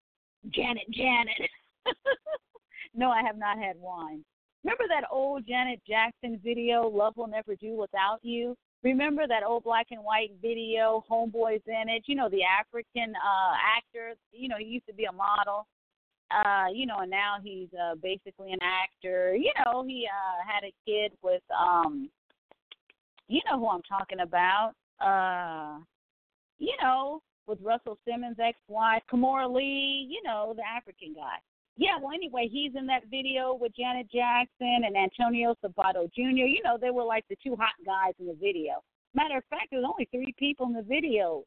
[0.48, 1.50] Janet Janet?
[2.94, 4.24] no, I have not had wine.
[4.64, 8.56] Remember that old Janet Jackson video, Love Will Never Do Without You?
[8.82, 12.04] Remember that old black and white video, Homeboys in it?
[12.06, 15.66] You know, the African uh actor, you know, he used to be a model.
[16.30, 19.34] Uh, you know, and now he's uh basically an actor.
[19.34, 22.08] You know, he uh had a kid with um
[23.28, 24.72] you know who I'm talking about.
[25.00, 25.82] Uh
[26.58, 31.38] you know, with Russell Simmons' ex-wife, Kimora Lee, you know, the African guy.
[31.80, 36.44] Yeah, well, anyway, he's in that video with Janet Jackson and Antonio Sabato Jr.
[36.44, 38.84] You know, they were like the two hot guys in the video.
[39.14, 41.42] Matter of fact, there's only three people in the video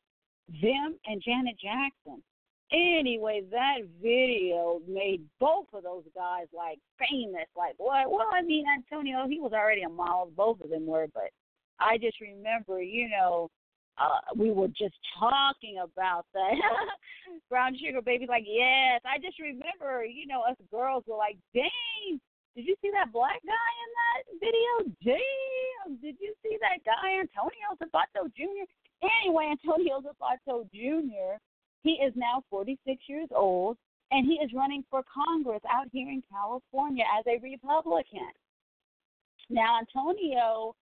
[0.49, 2.23] them and Janet Jackson.
[2.71, 7.45] Anyway, that video made both of those guys like famous.
[7.55, 8.09] Like, what?
[8.09, 11.29] Well, I mean, Antonio, he was already a model, both of them were, but
[11.79, 13.51] I just remember, you know,
[13.97, 16.53] uh, we were just talking about that.
[17.49, 19.01] Brown sugar baby, like, yes.
[19.05, 22.19] I just remember, you know, us girls were like, dang,
[22.55, 24.93] did you see that black guy in that video?
[25.03, 28.69] Damn, did you see that guy, Antonio Sabato Jr.?
[29.21, 31.37] Anyway, Antonio Sabato Jr.,
[31.83, 33.77] he is now 46 years old,
[34.11, 38.31] and he is running for Congress out here in California as a Republican.
[39.49, 40.75] Now, Antonio,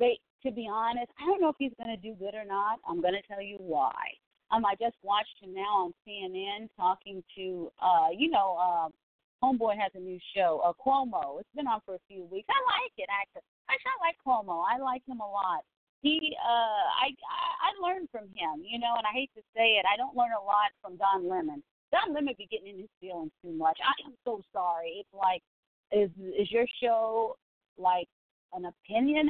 [0.00, 2.78] to be honest, I don't know if he's going to do good or not.
[2.88, 3.94] I'm going to tell you why.
[4.50, 8.88] Um, I just watched him now on CNN talking to, uh, you know, uh,
[9.42, 11.40] Homeboy has a new show, uh, Cuomo.
[11.40, 12.46] It's been on for a few weeks.
[12.50, 13.42] I like it actually.
[13.70, 14.62] Actually, I like Cuomo.
[14.62, 15.64] I like him a lot.
[16.02, 17.14] He, uh, I,
[17.62, 20.34] I learned from him, you know, and I hate to say it, I don't learn
[20.34, 21.62] a lot from Don Lemon.
[21.92, 23.78] Don Lemon be getting in his feelings too much.
[23.80, 24.98] I am so sorry.
[24.98, 25.42] It's like,
[25.92, 27.36] is is your show
[27.78, 28.08] like
[28.54, 29.28] an opinion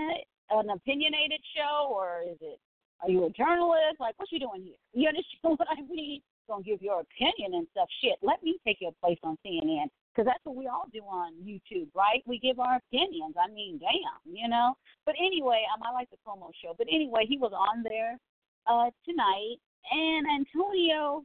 [0.61, 2.59] an opinionated show, or is it?
[3.03, 3.99] Are you a journalist?
[3.99, 4.79] Like, what you doing here?
[4.93, 6.21] You understand what I mean?
[6.49, 7.89] Gonna give your opinion and stuff.
[8.03, 11.35] Shit, let me take your place on CNN because that's what we all do on
[11.35, 12.23] YouTube, right?
[12.27, 13.35] We give our opinions.
[13.39, 14.75] I mean, damn, you know.
[15.07, 16.75] But anyway, um, I like the promo show.
[16.77, 18.19] But anyway, he was on there
[18.67, 19.57] uh tonight,
[19.91, 21.25] and Antonio.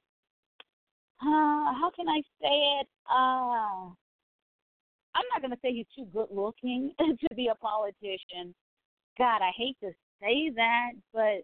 [1.20, 2.88] Uh, how can I say it?
[3.10, 3.90] Uh,
[5.18, 8.54] I'm not gonna say he's too good looking to be a politician,
[9.18, 11.44] God, I hate to say that, but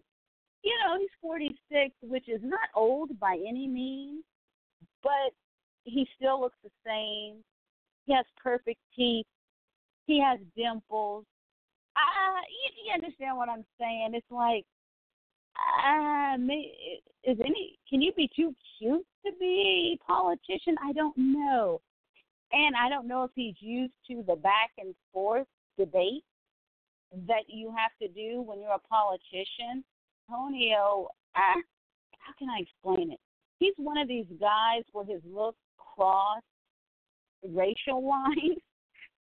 [0.62, 4.24] you know, he's 46, which is not old by any means,
[5.02, 5.32] but
[5.84, 7.36] he still looks the same.
[8.06, 9.26] He has perfect teeth.
[10.06, 11.24] He has dimples.
[11.96, 14.12] Uh, you, you understand what I'm saying?
[14.14, 14.64] It's like,
[15.56, 16.36] uh,
[17.24, 17.78] is any?
[17.88, 20.74] Can you be too cute to be a politician?
[20.82, 21.80] I don't know,
[22.52, 25.46] and I don't know if he's used to the back and forth
[25.78, 26.24] debate
[27.26, 29.84] that you have to do when you're a politician.
[30.28, 33.20] Antonio, how can I explain it?
[33.58, 36.42] He's one of these guys where his looks cross
[37.46, 38.58] racial lines.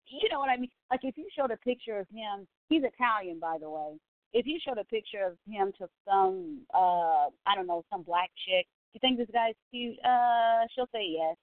[0.08, 0.70] you know what I mean?
[0.90, 3.98] Like if you showed a picture of him, he's Italian, by the way.
[4.34, 8.30] If you showed a picture of him to some, uh, I don't know, some black
[8.48, 9.98] chick, you think this guy's cute?
[10.06, 11.36] Uh, she'll say yes.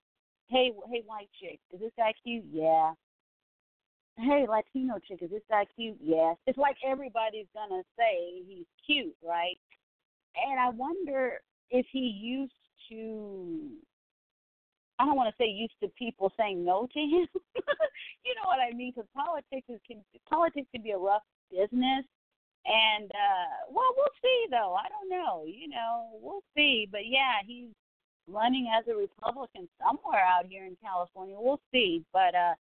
[0.49, 2.45] Hey, hey, white chick, is this guy cute?
[2.51, 2.93] Yeah
[4.19, 5.99] hey, Latino chick, is this guy cute?
[6.03, 6.37] Yes.
[6.47, 9.59] It's like everybody's gonna say he's cute, right?
[10.37, 12.53] And I wonder if he used
[12.91, 13.71] to
[14.99, 17.29] I don't want to say used to people saying no to him.
[18.27, 18.93] you know what I mean?
[18.95, 22.05] Because politics is can politics can be a rough business,
[22.67, 24.75] and uh well, we'll see though.
[24.75, 25.45] I don't know.
[25.47, 26.89] You know, we'll see.
[26.91, 27.71] But yeah, he's
[28.27, 31.37] running as a Republican somewhere out here in California.
[31.39, 32.05] We'll see.
[32.13, 32.55] But uh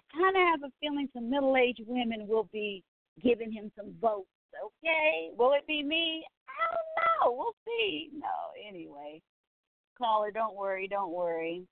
[0.00, 2.82] I kind of have a feeling some middle aged women will be
[3.22, 4.28] giving him some votes.
[4.64, 6.24] Okay, will it be me?
[6.48, 7.36] I don't know.
[7.36, 8.10] We'll see.
[8.12, 8.28] No,
[8.68, 9.20] anyway,
[9.96, 11.62] caller, don't worry, don't worry.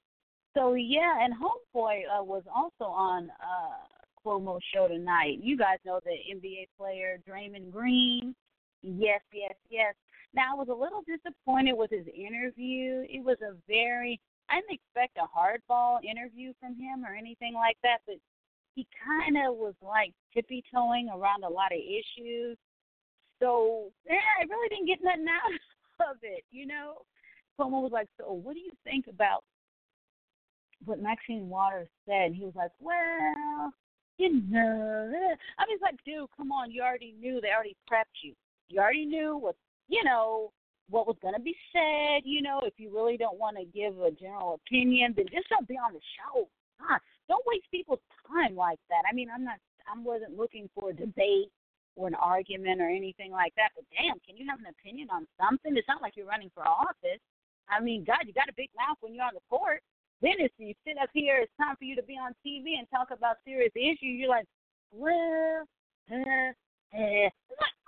[0.54, 5.38] So yeah, and Homeboy uh, was also on uh Cuomo show tonight.
[5.40, 8.34] You guys know the NBA player Draymond Green.
[8.82, 9.94] Yes, yes, yes.
[10.34, 13.04] Now I was a little disappointed with his interview.
[13.08, 14.20] It was a very
[14.50, 18.16] I didn't expect a hardball interview from him or anything like that, but
[18.74, 22.56] he kind of was like tippy toeing around a lot of issues.
[23.40, 25.26] So yeah, I really didn't get nothing
[26.00, 27.02] out of it, you know.
[27.58, 29.42] Cuomo was like, "So, what do you think about
[30.84, 33.72] what Maxine Waters said?" He was like, "Well,
[34.16, 35.10] you know."
[35.58, 36.70] I was like, "Dude, come on!
[36.70, 37.40] You already knew.
[37.40, 38.34] They already prepped you.
[38.68, 39.56] You already knew what
[39.88, 40.52] you know
[40.88, 42.22] what was going to be said.
[42.24, 45.68] You know, if you really don't want to give a general opinion, then just don't
[45.68, 46.48] be on the show.
[46.80, 49.04] God, don't waste people's time like that.
[49.08, 51.50] I mean, I'm not, I wasn't looking for a debate
[51.96, 53.70] or an argument or anything like that.
[53.74, 55.76] But damn, can you have an opinion on something?
[55.76, 57.20] It's not like you're running for office.
[57.68, 59.82] I mean, God, you got a big mouth when you're on the court.
[60.22, 62.88] Then if you sit up here, it's time for you to be on TV and
[62.90, 64.18] talk about serious issues.
[64.18, 64.46] You're like,
[64.90, 65.64] well,
[66.10, 66.50] uh,
[66.96, 67.28] uh,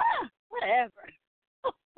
[0.00, 1.02] ah, whatever.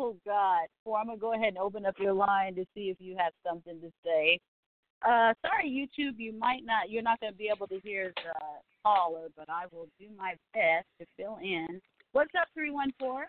[0.02, 0.66] Oh God.
[0.84, 3.32] Well, I'm gonna go ahead and open up your line to see if you have
[3.46, 4.40] something to say.
[5.02, 6.90] Uh, sorry, YouTube, you might not.
[6.90, 8.32] You're not gonna be able to hear the
[8.84, 11.80] caller, but I will do my best to fill in.
[12.10, 13.26] What's up, three one four?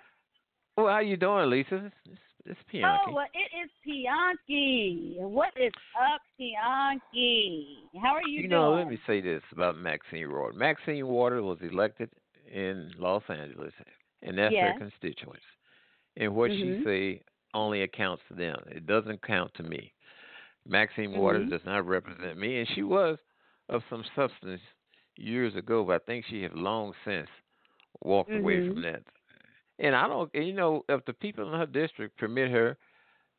[0.76, 1.91] Well, how you doing, Lisa?
[2.05, 2.97] It's, it's Pianki.
[3.07, 5.19] Oh, well, it is Pianki.
[5.19, 7.65] What is up, Pianki?
[8.01, 8.43] How are you, doing?
[8.43, 8.49] You doing?
[8.49, 10.55] know, let me say this about Maxine Waters.
[10.57, 12.09] Maxine Waters was elected
[12.51, 13.74] in Los Angeles,
[14.24, 14.74] and that's Yes.
[14.74, 15.43] her constituents.
[16.18, 16.59] And what Mhm.
[16.59, 17.22] she say
[17.53, 18.57] only accounts to them.
[18.68, 19.93] It doesn't count to me.
[20.66, 21.49] Maxine Waters Mhm.
[21.49, 23.18] does not represent me, and she was
[23.70, 24.61] of some substance
[25.18, 27.28] years ago, but I think she has long since
[28.01, 28.68] walked away Mhm.
[28.68, 29.03] from that.
[29.80, 32.78] And I don't, you know, if the people in her district permit her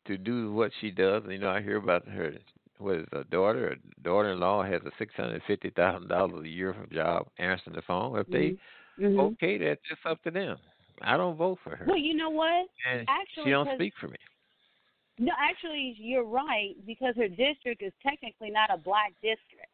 [0.07, 2.35] to do what she does, you know, I hear about her,
[2.79, 6.75] what is her daughter, her daughter-in-law has a six hundred fifty thousand dollars a year
[6.75, 8.18] for job answering the phone.
[8.18, 8.55] If they
[8.99, 9.18] Mhm.
[9.18, 10.59] okay that, it's up to them.
[11.03, 12.66] I don't vote for her, Well, you know what?
[12.90, 14.16] and actually, she don't speak for me.
[15.18, 19.70] No, actually, you're right because her district is technically not a black district.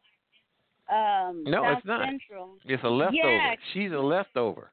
[0.91, 2.05] Um, No, South it's not.
[2.07, 2.49] Central.
[2.65, 3.17] It's a leftover.
[3.17, 4.71] Yeah, She's a leftover.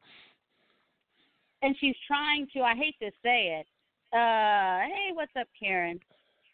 [1.63, 2.61] and she's trying to.
[2.63, 3.67] I hate to say it.
[4.13, 6.01] Uh, hey, what's up, Karen?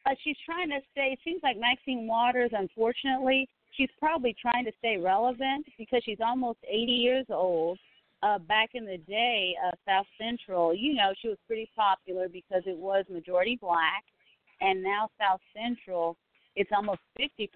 [0.07, 1.11] Uh, she's trying to stay.
[1.13, 6.59] It seems like Maxine Waters, unfortunately, she's probably trying to stay relevant because she's almost
[6.69, 7.79] 80 years old.
[8.25, 12.63] Uh, back in the day, uh, South Central, you know, she was pretty popular because
[12.65, 14.03] it was majority black,
[14.63, 16.17] and now South Central,
[16.57, 17.51] it's almost 50%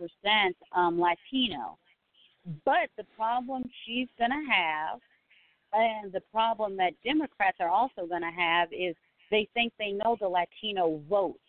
[0.76, 1.78] um, Latino.
[2.66, 5.00] But the problem she's going to have,
[5.72, 8.94] and the problem that Democrats are also going to have, is
[9.30, 11.40] they think they know the Latino vote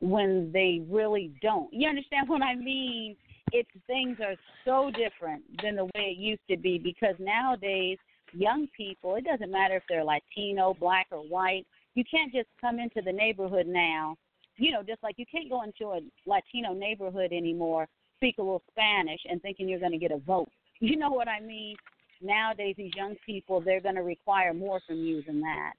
[0.00, 1.72] when they really don't.
[1.72, 3.14] You understand what I mean?
[3.52, 7.98] It's things are so different than the way it used to be because nowadays
[8.32, 12.78] young people, it doesn't matter if they're Latino, black or white, you can't just come
[12.78, 14.16] into the neighborhood now.
[14.56, 18.62] You know, just like you can't go into a Latino neighborhood anymore, speak a little
[18.70, 20.48] Spanish and thinking you're going to get a vote.
[20.80, 21.74] You know what I mean?
[22.22, 25.72] Nowadays these young people, they're going to require more from you than that.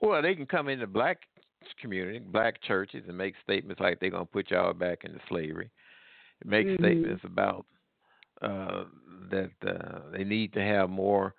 [0.00, 1.18] Well, they can come into black
[1.80, 5.70] community, black churches, and make statements like they're gonna put y'all back into slavery.
[6.44, 6.78] Make Mhm.
[6.78, 7.66] statements about
[8.42, 8.84] uh,
[9.30, 11.34] that uh, they need to have more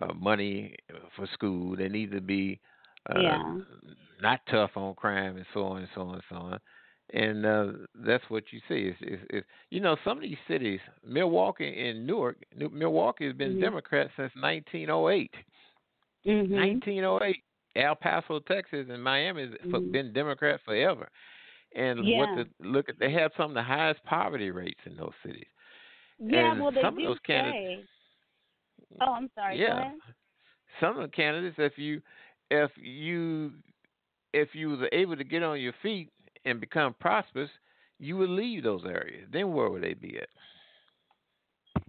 [0.00, 0.74] uh, money
[1.16, 1.76] for school.
[1.76, 2.60] They need to be
[3.10, 3.54] uh, Yeah.
[4.20, 6.58] not tough on crime and so on and so on and so on.
[7.14, 7.66] And uh,
[8.06, 8.88] that's what you see.
[8.88, 13.34] Is, is, is you know some of these cities, Milwaukee and Newark, New, Milwaukee has
[13.34, 13.60] been Mhm.
[13.60, 15.34] Democrat since 1908.
[16.26, 16.50] Mhm.
[16.50, 17.44] 1908.
[17.74, 19.92] El Paso, Texas, and Miami has Mhm.
[19.92, 21.08] been Democrat forever.
[21.74, 22.18] And Yeah.
[22.18, 25.46] what the look at, they have some of the highest poverty rates in those cities.
[26.18, 28.98] Yeah, And well, they some of do those candidates- say.
[29.00, 29.58] Oh, I'm sorry.
[29.60, 29.92] Yeah,
[30.80, 32.02] some of the candidates, if you
[32.50, 33.52] if you
[34.34, 36.10] if you were able to get on your feet
[36.44, 37.50] and become prosperous,
[37.98, 39.28] you would leave those areas.
[39.32, 40.28] Then where would they be at?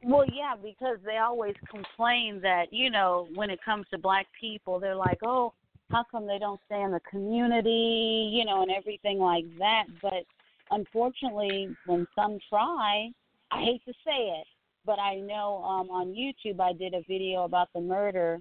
[0.04, 4.80] Well, yeah, because they always complain that you know when it comes to black people,
[4.80, 5.54] they're like, oh,
[5.92, 9.86] how come they don't stay in the community, you know, and everything like that.
[10.02, 10.26] But
[10.72, 13.10] unfortunately, when some try,
[13.54, 14.48] I hate to say it,
[14.86, 18.40] but I know um, on YouTube I did a video about the murder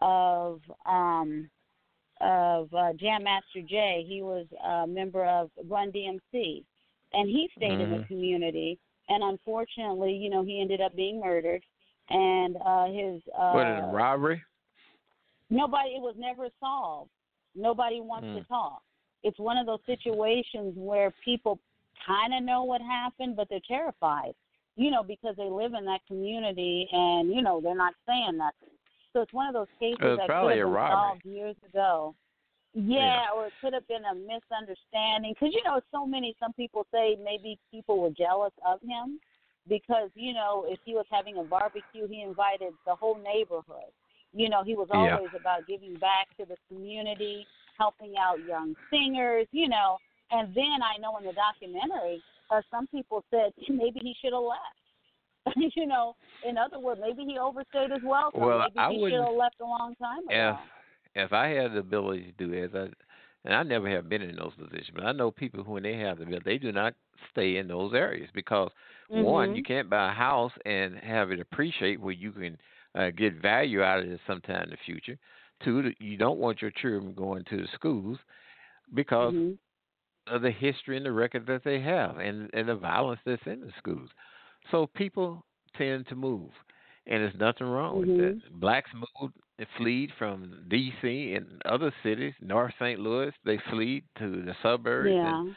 [0.00, 1.50] of um,
[2.20, 4.04] of uh, Jam Master Jay.
[4.06, 6.64] He was a member of Run DMC,
[7.12, 8.06] and he stayed in the Mhm.
[8.06, 8.78] community.
[9.08, 11.62] And unfortunately, you know, he ended up being murdered.
[12.08, 14.42] And uh, his uh, what is it, robbery?
[15.50, 17.10] nobody it was never solved
[17.54, 18.48] nobody wants to Mm.
[18.48, 18.82] talk
[19.22, 21.58] it's one of those situations where people
[22.06, 24.32] kind of know what happened but they're terrified
[24.76, 28.74] you know because they live in that community and you know they're not saying nothing
[29.12, 32.14] so it's one of those cases that could have been solved years ago
[32.78, 33.26] yeah, Yeah.
[33.34, 37.16] or it could have been a misunderstanding because you know so many some people say
[37.24, 39.18] maybe people were jealous of him
[39.68, 43.90] because you know if he was having a barbecue he invited the whole neighborhood
[44.36, 45.14] you know, he was Yeah.
[45.14, 47.46] always about giving back to the community,
[47.78, 49.96] helping out young singers, you know.
[50.30, 54.42] And then I know in the documentary, uh, some people said maybe he should have
[54.42, 55.56] left.
[55.76, 58.40] you know, in other words, maybe he overstayed his welcome.
[58.40, 60.56] Well, maybe I he should have left a long time ago.
[61.14, 62.88] If if I had the ability to do as I
[63.44, 65.96] and I never have been in those positions, but I know people who when they
[65.98, 66.94] have the bill, they do not
[67.30, 68.70] stay in those areas because
[69.10, 69.56] one, Mhm.
[69.56, 72.58] you can't buy a house and have it appreciate where you can
[72.96, 75.16] uh, get value out of it sometime in the future.
[75.62, 78.18] Two, that you don't want your children going to the schools
[78.94, 79.58] because Mhm.
[80.26, 83.60] Of the history and the record that they have and, and the violence that's in
[83.60, 84.10] the schools.
[84.70, 85.44] So people
[85.76, 86.50] tend to move.
[87.06, 88.42] And there's nothing wrong with Mhm.
[88.42, 88.60] that.
[88.60, 92.98] Blacks moved and fled from DC and other cities, North St.
[92.98, 95.40] Louis, they fled to the suburbs Yeah.
[95.40, 95.56] and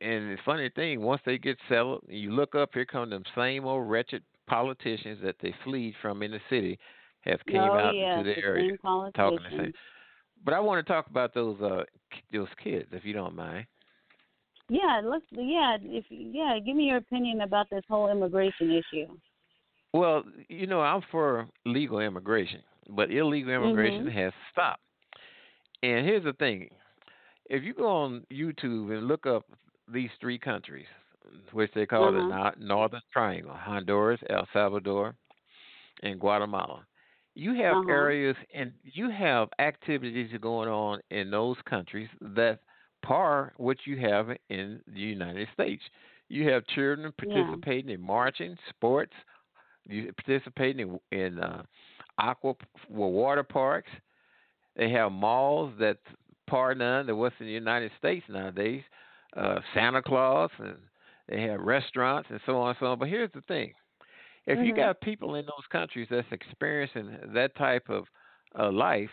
[0.00, 3.64] and the funny thing, once they get settled, you look up, here come them same
[3.64, 6.76] old wretched politicians that they fled from in the city
[7.20, 8.76] have came oh, out yes, into the the area
[9.14, 9.72] talking the same.
[10.44, 11.84] But I want to talk about those uh
[12.32, 13.66] those kids, if you don't mind.
[14.68, 15.24] Yeah, let's.
[15.32, 19.06] Yeah, if yeah, give me your opinion about this whole immigration issue.
[19.92, 24.12] Well, you know, I'm for legal immigration, but illegal immigration Mhm.
[24.12, 24.82] has stopped.
[25.82, 26.68] And here's the thing:
[27.50, 29.44] if you go on YouTube and look up
[29.88, 30.86] these three countries,
[31.52, 32.28] which they call the Uh-huh.
[32.28, 35.14] no- Northern Triangle, Honduras, El Salvador,
[36.02, 36.86] and Guatemala,
[37.34, 37.88] you have Uh-huh.
[37.88, 42.60] areas and you have activities going on in those countries that
[43.02, 45.82] par what you have in the United States.
[46.28, 47.56] You have children Yeah.
[47.56, 49.12] participating in marching, sports,
[49.86, 51.62] you participating in, in uh,
[52.18, 52.54] aqua
[52.88, 53.90] well, water parks.
[54.76, 55.98] They have malls that
[56.46, 58.82] par none that what's in the United States nowadays.
[59.36, 60.76] Uh, Santa Claus and
[61.28, 62.98] they have restaurants and so on and so on.
[62.98, 63.72] But here's the thing:
[64.46, 64.76] if you Mhm.
[64.76, 68.04] got people in those countries that's experiencing that type of
[68.58, 69.10] uh, life,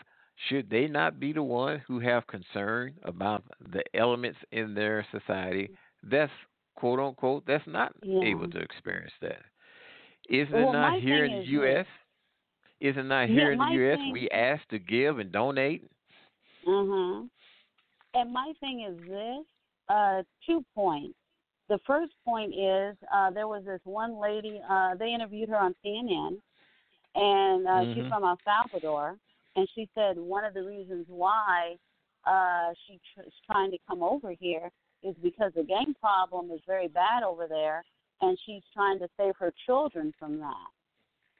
[0.48, 5.70] should they not be the ones who have concern about the elements in their society
[6.02, 6.32] that's
[6.76, 8.20] quote unquote that's not Yeah.
[8.22, 9.42] able to experience that?
[10.28, 11.86] Isn't Well, it not here in the is U.S.?
[12.80, 13.98] Isn't it not Yeah, here in the U.S.
[13.98, 15.90] thing- we ask to give and donate?
[16.66, 17.28] Mhm.
[18.14, 19.46] And my thing is this:
[19.88, 21.14] uh, two points.
[21.68, 24.60] The first point is uh, there was this one lady.
[24.68, 26.40] Uh, they interviewed her on CNN,
[27.14, 28.08] and uh, she's Mhm.
[28.08, 29.18] from El Salvador,
[29.56, 31.76] and she said one of the reasons why
[32.26, 34.70] uh, she tr- trying to come over here
[35.02, 37.84] is because the gang problem is very bad over there,
[38.20, 40.70] and she's trying to save her children from that.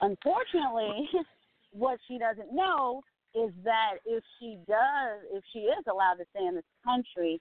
[0.01, 1.09] Unfortunately,
[1.73, 3.03] what she doesn't know
[3.35, 7.41] is that if she does, if she is allowed to stay in this country,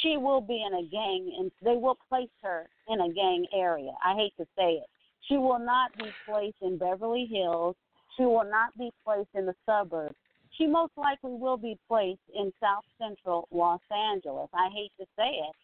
[0.00, 3.92] she will be in a gang, and they will place her in a gang area.
[4.04, 4.86] I hate to say it.
[5.28, 7.76] She will not be placed in Beverly Hills.
[8.16, 10.14] She will not be placed in the suburbs.
[10.56, 14.48] She most likely will be placed in South Central Los Angeles.
[14.54, 15.56] I hate to say it,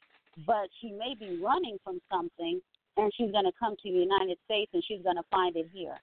[0.46, 2.61] but she may be running from something,
[2.96, 5.68] and she's going to come to the United States, and she's going to find it
[5.72, 6.01] here.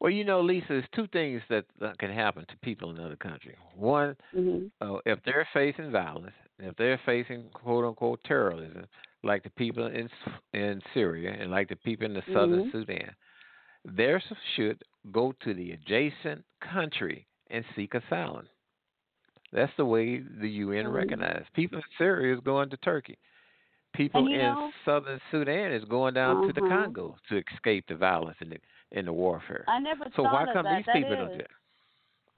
[0.00, 3.16] Well, you know, Lisa, there's two things that, that can happen to people in another
[3.16, 3.56] country.
[3.74, 4.66] One, Mm-hmm.
[4.80, 8.86] uh, if they're facing violence, if they're facing quote unquote terrorism,
[9.22, 10.08] like the people in
[10.52, 12.72] in Syria and like the people in the southern Mhm.
[12.72, 13.14] Sudan,
[13.86, 14.20] they
[14.54, 14.82] should
[15.12, 18.48] go to the adjacent country and seek asylum.
[19.52, 20.92] That's the way the UN Mhm.
[20.94, 21.46] recognizes.
[21.54, 23.18] People in Syria is going to Turkey.
[23.94, 26.82] People in know- southern Sudan is going down to the Uh-huh.
[26.84, 28.60] Congo to escape the violence and the
[28.92, 29.64] and the warfare.
[29.66, 30.76] I never so thought why of come that.
[30.76, 31.50] these That people is- don't do it?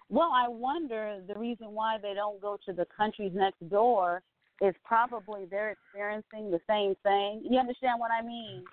[0.08, 4.22] Well, I wonder the reason why they don't go to the countries next door
[4.62, 7.44] is probably they're experiencing the same thing.
[7.44, 8.64] You understand what I mean?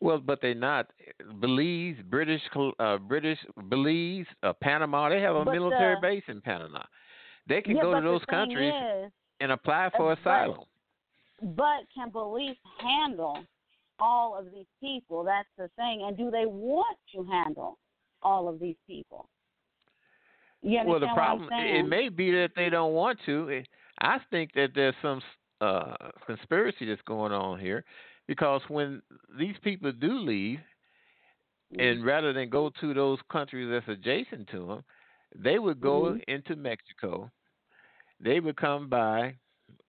[0.00, 0.90] Well, but they're not.
[1.40, 2.42] Belize, British,
[2.78, 3.38] uh, British,
[3.68, 5.08] Belize, uh, Panama.
[5.08, 6.82] They have a But military the- base in Panama.
[7.46, 10.60] They can yeah, go to those countries Is, and apply for uh, but- asylum.
[11.42, 13.44] but can Belize handle
[14.00, 15.24] all of these people?
[15.24, 16.02] That's the thing.
[16.02, 17.78] And do they want to handle
[18.22, 19.28] all of these people?
[20.62, 23.62] Well, the problem it may be that they don't want to.
[24.00, 25.20] I think that there's some
[25.60, 25.94] uh,
[26.26, 27.84] conspiracy that's going on here,
[28.26, 29.02] because when
[29.38, 30.60] these people do leave,
[31.78, 34.84] and rather than go to those countries that's adjacent to them,
[35.34, 36.22] they would go Mhm.
[36.28, 37.30] into Mexico.
[38.20, 39.36] They would come by,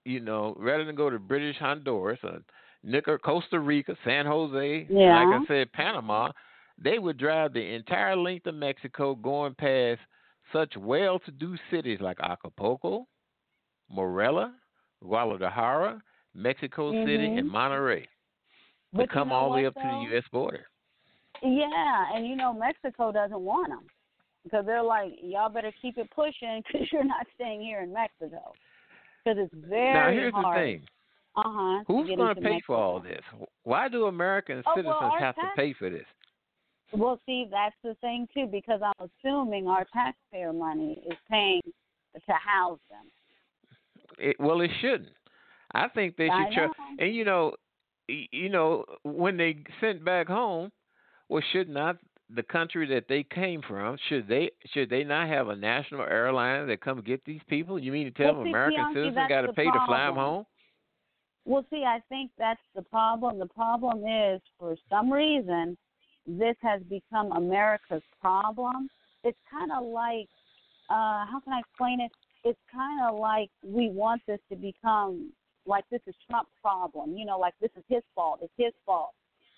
[0.04, 2.42] you know, rather than go to British Honduras or
[2.84, 5.16] Nicar- Costa Rica, San Jose, Yeah.
[5.16, 6.32] like I said, Panama,
[6.78, 10.02] they would drive the entire length of Mexico going past
[10.52, 13.08] such well to do cities like Acapulco,
[13.90, 14.54] Morelia,
[15.04, 16.02] Guadalajara,
[16.34, 17.52] Mexico City, and Mhm.
[18.96, 20.24] But to you come know all the way up to the U.S.
[20.32, 20.66] border.
[21.44, 23.84] Yeah, and you know Mexico doesn't want them
[24.44, 28.54] because they're like, y'all better keep it pushing because you're not staying here in Mexico
[29.24, 30.58] because it's very now, here's hard.
[30.58, 30.82] the thing.
[31.36, 31.84] Uh huh.
[31.88, 33.22] Who's going to pay for all this?
[33.64, 36.06] Why do American Oh, citizens our have to pay for this?
[36.94, 41.62] Well, see, that's the thing too because I'm assuming our taxpayer money is paying
[42.16, 43.06] to house them.
[44.18, 45.12] it, well, it shouldn't.
[45.74, 46.68] I think they should try.
[47.00, 47.56] And you know,
[48.08, 50.72] you know, when they sent back home,
[51.30, 51.98] well, should not
[52.34, 56.68] the country that they came from should they should they not have a national airline
[56.68, 57.78] that come get these people?
[57.78, 60.08] You mean to tell Well, them see, American Bianchi, citizens got to pay to fly
[60.08, 60.46] them home?
[61.46, 63.38] Well, see, I think that's the problem.
[63.38, 65.78] The problem is, for some reason,
[66.26, 68.90] this has become America's problem.
[69.24, 70.28] It's kind of like,
[70.90, 72.12] uh, how can I explain it?
[72.44, 75.32] It's kind of like we want this to become
[75.66, 77.16] like this is Trump's problem.
[77.18, 78.40] You know, like this is his fault.
[78.42, 79.12] It's his fault.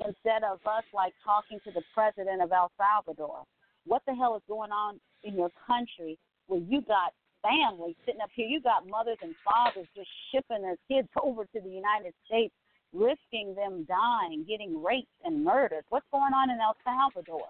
[0.06, 3.44] Instead of us like talking to the president of El Salvador,
[3.86, 8.30] what the hell is going on in your country where you got families sitting up
[8.36, 12.54] here, you got mothers and fathers just shipping their kids over to the United States,
[12.94, 15.84] risking them dying, getting raped and murdered.
[15.90, 17.42] What's going on in El Salvador?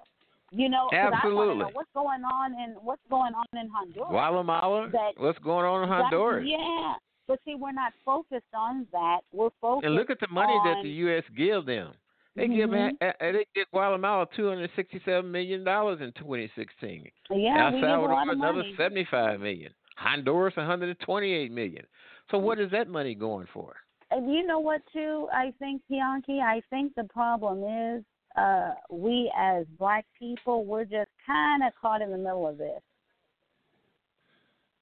[0.52, 1.58] You know, Absolutely.
[1.58, 4.08] know what's going on in what's going on in Honduras.
[4.10, 4.90] Guatemala.
[4.94, 6.46] That- What's going on in That- Honduras?
[6.48, 6.94] yeah,
[7.28, 9.20] but see, we're not focused on that.
[9.32, 9.86] We're focused.
[9.86, 11.24] And look at the money that the U.S.
[11.36, 11.94] give them.
[12.36, 12.96] They give Mhm.
[13.02, 17.10] uh, uh, they give Guatemala two hundred sixty-seven million dollars in 2016.
[17.32, 18.64] Yeah, El give Salvador lot of another.
[18.78, 19.74] 75 million.
[19.96, 21.84] Honduras 128 million.
[22.30, 23.76] So what is that money going for?
[24.12, 25.28] And you know what, too?
[25.34, 28.04] I think, Bianchi, I think the problem is
[28.38, 32.82] uh, we as black people, we're just kind of caught in the middle of this.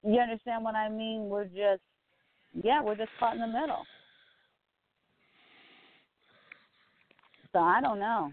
[0.02, 1.28] You understand what I mean?
[1.30, 1.80] We're just,
[2.62, 3.84] yeah, we're just caught in the middle.
[7.52, 8.32] So I don't know.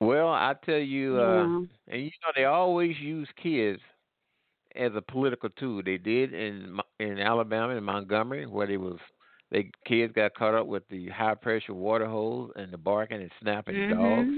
[0.00, 1.60] Well, I tell you, uh, Yeah.
[1.88, 3.80] and you know they always use kids
[4.76, 5.82] as a political tool.
[5.84, 8.98] They did in in Alabama in Montgomery, where they was
[9.50, 13.30] they kids got caught up with the high pressure water hose and the barking and
[13.40, 13.88] snapping Mhm.
[13.88, 14.34] dogs.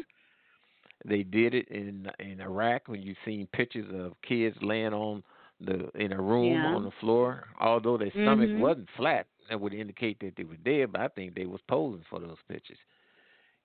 [1.05, 5.23] They did it in in Iraq when you seen pictures of kids laying on
[5.61, 6.75] the in a room Yeah.
[6.75, 8.61] on the floor, although their stomach Mhm.
[8.61, 9.27] wasn't flat.
[9.49, 12.39] That would indicate that they were dead, but I think they was posing for those
[12.49, 12.79] pictures.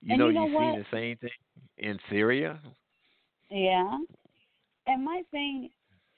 [0.00, 1.30] You And know, you know you've seen the same thing
[1.78, 2.60] in Syria.
[3.50, 3.98] Yeah.
[4.86, 5.70] And my thing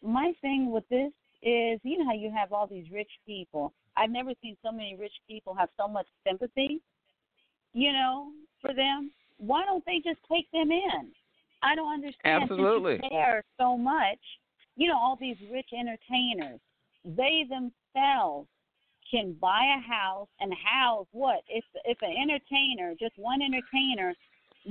[0.02, 1.12] my thing with this
[1.42, 3.72] is you know how you have all these rich people.
[3.96, 6.80] I've never seen so many rich people have so much sympathy,
[7.72, 9.10] you know, for them.
[9.38, 11.12] Why don't they just take them in?
[11.62, 12.48] I don't understand.
[12.48, 12.98] Since you Absolutely.
[13.08, 14.18] care so much.
[14.76, 16.60] You know, all these rich entertainers,
[17.04, 18.48] they themselves
[19.10, 21.40] can buy a house and house what?
[21.48, 24.14] If if an entertainer, just one entertainer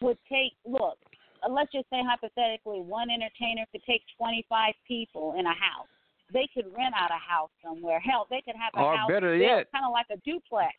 [0.01, 0.97] would take look,
[1.45, 5.87] uh, let's just say hypothetically one entertainer could take 25 people in a house.
[6.33, 7.99] They could rent out a house somewhere.
[7.99, 10.73] Hell, they could have a Or house better yet- kind of like a duplex.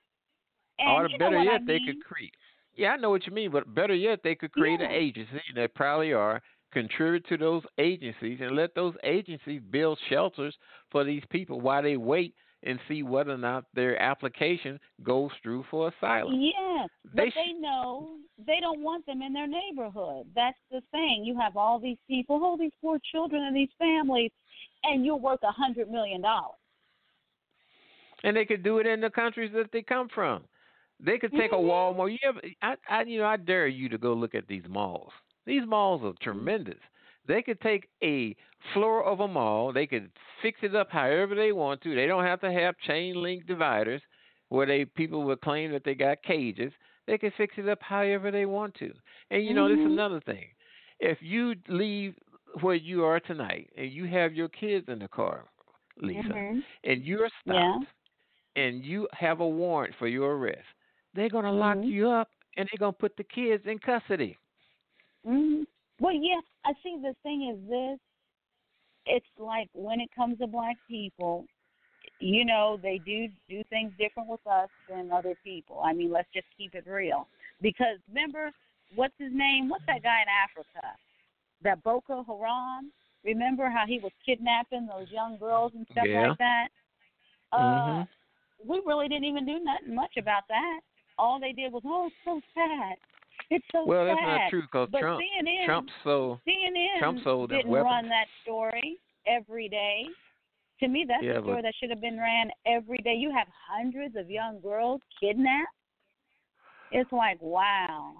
[0.80, 2.34] And or you know better yet, I they could create.
[2.74, 5.40] Yeah, I know what you mean, but better yet, they could create an agency.
[5.48, 6.42] and They probably are.
[6.74, 10.54] Contribute to those agencies and let those agencies build shelters
[10.90, 15.64] for these people while they wait and see whether or not their application goes through
[15.70, 16.34] for asylum.
[16.40, 18.16] Yes, They but they know
[18.46, 20.26] they don't want them in their neighborhood.
[20.34, 21.22] That's the thing.
[21.24, 24.32] You have all these people, all these poor children and these families,
[24.82, 26.58] and you're worth a hundred million dollars.
[28.24, 30.42] and they could do it in the countries that they come from.
[30.98, 32.00] They could take a mm-hmm.
[32.00, 32.12] Walmart.
[32.12, 35.12] You ever, I, I, you know, I dare you to go look at these malls.
[35.46, 36.78] These malls are tremendous.
[37.26, 38.36] They could take a
[38.72, 39.72] floor of a mall.
[39.72, 40.10] They could
[40.42, 41.94] fix it up however they want to.
[41.94, 44.02] They don't have to have chain link dividers
[44.48, 46.72] where they people would claim that they got cages.
[47.06, 48.92] They can fix it up however they want to.
[49.30, 49.92] And you know, this is Mhm.
[49.92, 50.48] another thing.
[51.00, 52.14] If you leave
[52.60, 55.44] where you are tonight and you have your kids in the car,
[55.96, 56.64] Lisa, Mhm.
[56.84, 57.86] and you're stopped
[58.56, 60.66] and you have a warrant for your arrest,
[61.14, 64.38] they're going to lock you up and they're going to put the kids in custody.
[65.24, 65.62] Hmm
[66.00, 66.40] Well, yeah.
[66.64, 66.98] I see.
[67.02, 67.98] The thing is this:
[69.06, 71.46] it's like when it comes to black people,
[72.20, 75.80] you know, they do do things different with us than other people.
[75.84, 77.28] I mean, let's just keep it real.
[77.60, 78.50] Because remember,
[78.94, 79.68] what's his name?
[79.68, 80.96] What's that guy in Africa?
[81.62, 82.92] That Boko Haram.
[83.24, 86.28] Remember how he was kidnapping those young girls and stuff Yeah.
[86.28, 86.68] like that?
[87.52, 88.08] Uh, Mhm.
[88.66, 90.80] we really didn't even do nothing much about that.
[91.16, 92.98] All they did was, oh, it's so sad.
[93.50, 94.16] It's so Well, sad.
[94.16, 97.84] that's not true because Trump, CNN, Trump so CNN Trump sold didn't weapons.
[97.84, 100.06] run that story every day.
[100.80, 103.14] To me, that's Yeah, a story but- that should have been ran every day.
[103.14, 105.68] You have hundreds of young girls kidnapped.
[106.90, 108.14] It's like, wow.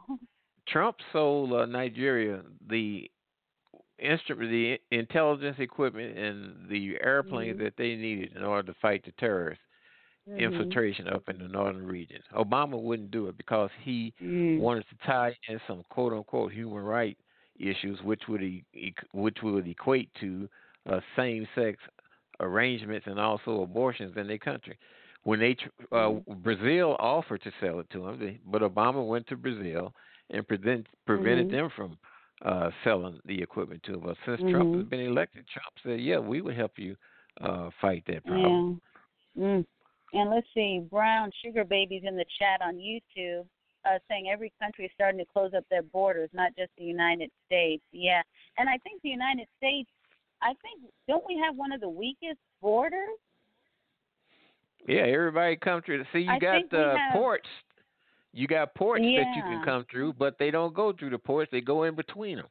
[0.69, 3.11] Trump sold uh, Nigeria the
[3.99, 7.65] instrument, the intelligence equipment, and the airplanes Mhm.
[7.65, 9.63] that they needed in order to fight the terrorists
[10.29, 10.39] Mhm.
[10.39, 12.21] infiltration up in the northern region.
[12.33, 14.59] Obama wouldn't do it because he Mm.
[14.59, 17.21] wanted to tie in some quote unquote human rights
[17.59, 18.65] issues, which would e-
[19.13, 20.49] which would equate to
[20.87, 21.79] uh, same sex
[22.41, 24.77] arrangements and also abortions in their country.
[25.23, 26.11] When they tr- uh,
[26.43, 29.95] Brazil offered to sell it to them, but Obama went to Brazil
[30.31, 31.51] and prevent, prevented Mhm.
[31.51, 31.99] them from
[32.43, 34.01] uh, selling the equipment to them.
[34.01, 34.89] But since Trump has Mhm.
[34.91, 36.97] been elected, Trump said, "Yeah, we would help you
[37.41, 38.81] uh, fight that problem."
[39.35, 39.43] Yeah.
[39.45, 39.67] Mm.
[40.15, 43.45] And let's see, Brown Sugar Babies in the chat on YouTube
[43.85, 47.31] uh, saying every country is starting to close up their borders, not just the United
[47.47, 47.83] States.
[47.93, 48.23] Yeah.
[48.57, 49.91] And I think the United States,
[50.41, 53.19] I think, don't we have one of the weakest borders?
[54.87, 56.05] Yeah, everybody come through.
[56.13, 57.49] See, you I got the uh, have- ports.
[58.33, 61.49] You got ports that you can come through, but they don't go through the ports.
[61.53, 62.47] They go in between them.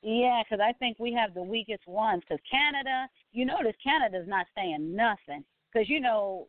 [0.00, 2.22] Yeah, because I think we have the weakest ones.
[2.26, 5.44] Because Canada, you notice Canada's not saying nothing.
[5.70, 6.46] Because you know,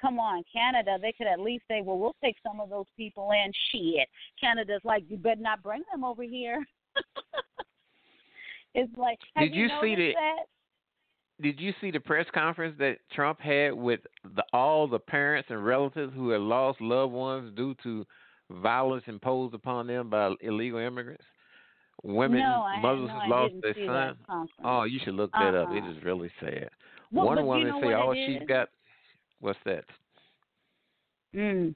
[0.00, 3.30] come on, Canada, they could at least say, well, we'll take some of those people
[3.32, 3.52] in.
[3.72, 4.08] Shit,
[4.40, 6.64] Canada's like, you better not bring them over here.
[8.74, 10.44] it's like, Did you see the- that?
[11.42, 14.00] Did you see the press conference that Trump had with
[14.36, 18.06] the, all the parents and relatives who had lost loved ones due to
[18.62, 21.24] violence imposed upon them by illegal immigrants?
[22.02, 24.48] Women, No, mothers no, who lost their son.
[24.64, 25.72] Oh, you should look that up.
[25.72, 25.90] It Uh-uh.
[25.90, 26.70] is really sad.
[27.12, 28.68] Well, One but you woman know say all she's got.
[29.40, 29.84] What's that?
[31.34, 31.74] Mm.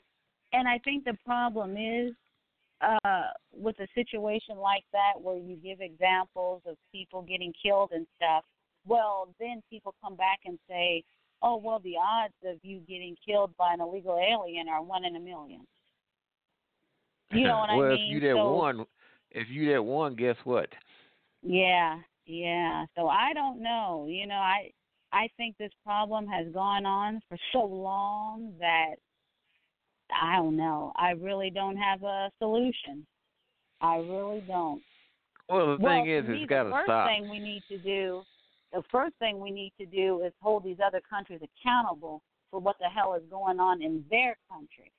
[0.52, 2.12] And I think the problem is
[2.80, 3.20] uh
[3.52, 8.44] with a situation like that where you give examples of people getting killed and stuff,
[8.86, 11.02] well then people come back and say,
[11.42, 15.16] Oh well the odds of you getting killed by an illegal alien are one in
[15.16, 15.66] a million.
[17.32, 18.06] You know what well, I mean?
[18.06, 18.86] if you that So- one,
[19.30, 20.68] if you that one, guess what?
[21.42, 22.84] Yeah, yeah.
[22.96, 24.06] So I don't know.
[24.08, 24.70] You know, I
[25.12, 28.96] I think this problem has gone on for so long that
[30.22, 30.92] I don't know.
[30.96, 33.06] I really don't have a solution.
[33.80, 34.82] I really don't.
[35.48, 36.86] Well, the well, thing is, it's got to stop.
[36.86, 38.22] the first thing we need to do,
[38.72, 42.76] the first thing we need to do is hold these other countries accountable for what
[42.80, 44.92] the hell is going on in their country.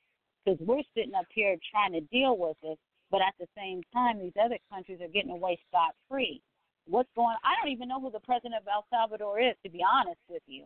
[0.44, 2.78] Because we're sitting up here trying to deal with it,
[3.12, 6.42] but at the same time, these other countries are getting away scot free.
[6.88, 7.36] What's going?
[7.44, 10.42] I don't even know who the president of El Salvador is, to be honest with
[10.48, 10.66] you,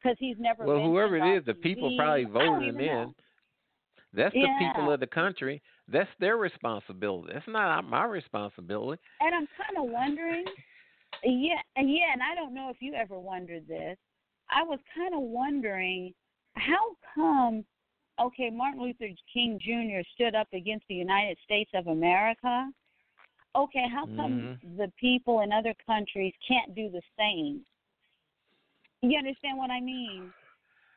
[0.00, 0.64] because he's never.
[0.64, 2.86] Well, whoever it is, the people probably voted him even in.
[2.86, 3.14] know.
[4.14, 5.60] That's the people of the country.
[5.86, 7.32] That's their responsibility.
[7.34, 9.00] That's not my responsibility.
[9.20, 10.44] And I'm kind of wondering,
[11.24, 13.96] yeah, and yeah, and I don't know if you ever wondered this.
[14.50, 16.14] I was kind of wondering
[16.54, 17.64] how come,
[18.20, 20.00] okay, Martin Luther King Jr.
[20.14, 22.70] stood up against the United States of America.
[23.56, 24.76] Okay, how come Mhm.
[24.76, 27.64] the people in other countries can't do the same?
[29.02, 30.32] You understand what I mean?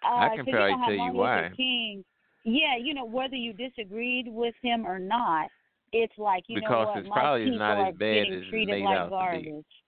[0.04, 1.42] Uh, I can 'cause you probably know tell you Martin why.
[1.44, 2.06] Luther King,
[2.44, 5.52] yeah, you know whether you disagreed with him or not,
[5.94, 8.68] it's like you Because know what, it's my probably people not as bad as treated
[8.72, 9.46] made like out to be.
[9.46, 9.84] garbage.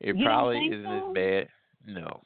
[0.00, 1.08] It You probably isn't so?
[1.08, 1.48] as bad.
[1.84, 2.22] No.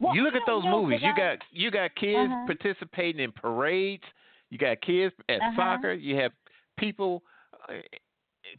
[0.00, 1.02] Well, you look at those know, movies.
[1.02, 2.46] You I- got you got kids Uh-huh.
[2.46, 4.04] participating in parades.
[4.50, 5.56] You got kids at Uh-huh.
[5.56, 5.92] soccer.
[5.92, 6.32] You have
[6.76, 7.22] people.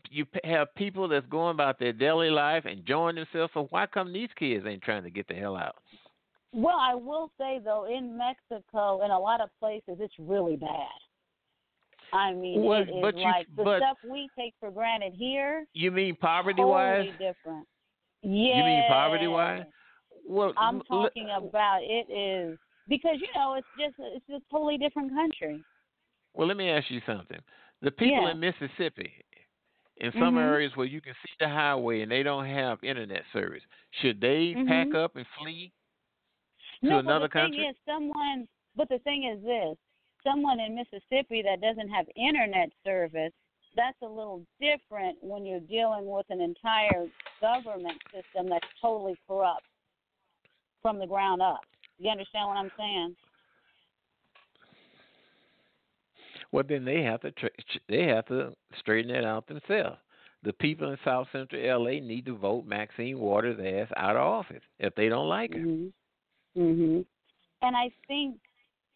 [0.10, 3.52] You have people that's going about their daily life, enjoying themselves.
[3.54, 5.76] So why come these kids ain't trying to get the hell out?
[6.54, 10.88] Well, I will say though, in Mexico, in a lot of places, it's really bad.
[12.14, 15.66] I mean, Well, it is you- like the stuff we take for granted here.
[15.74, 17.12] You mean poverty totally wise?
[17.20, 17.68] different.
[18.22, 18.58] Yeah.
[18.58, 19.66] You mean poverty wise?
[20.28, 24.78] Well, I'm l- talking about it is because you know it's just it's a totally
[24.78, 25.64] different country.
[26.34, 27.40] Well, let me ask you something.
[27.82, 28.32] The people Yeah.
[28.32, 29.14] in Mississippi,
[29.98, 30.42] in some Mhm.
[30.44, 33.64] areas where you can see the highway and they don't have internet service,
[34.02, 34.96] should they pack Mhm.
[34.96, 35.72] up and flee
[36.82, 37.58] to no, another but the country?
[37.58, 38.48] thing is, someone.
[38.76, 39.78] But the thing is this:
[40.24, 43.34] someone in Mississippi that doesn't have internet service.
[43.76, 47.08] That's a little different when you're dealing with an entire
[47.42, 49.66] government system that's totally corrupt
[50.82, 51.62] from the ground up.
[51.98, 53.16] You understand what I'm saying?
[56.56, 57.48] Well, then they have to tr-
[57.90, 59.98] they have to straighten it out themselves.
[60.44, 64.64] The people in South Central LA need to vote Maxine Waters' ass out of office
[64.80, 65.60] if they don't like her.
[65.60, 65.92] Mhm.
[66.56, 67.06] Mhm.
[67.62, 68.40] And I think,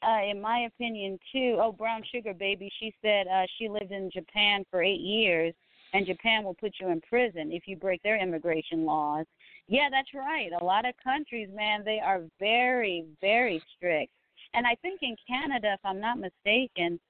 [0.01, 1.57] uh, in my opinion too.
[1.59, 2.69] Oh, brown sugar baby.
[2.79, 5.53] She said uh, she lived in Japan for eight years,
[5.91, 9.25] and Japan will put you in prison if you break their immigration laws.
[9.67, 10.53] Yeah, that's right.
[10.53, 14.13] A lot of countries, man, they are very, very strict.
[14.53, 17.01] And I think in Canada, if I'm not mistaken,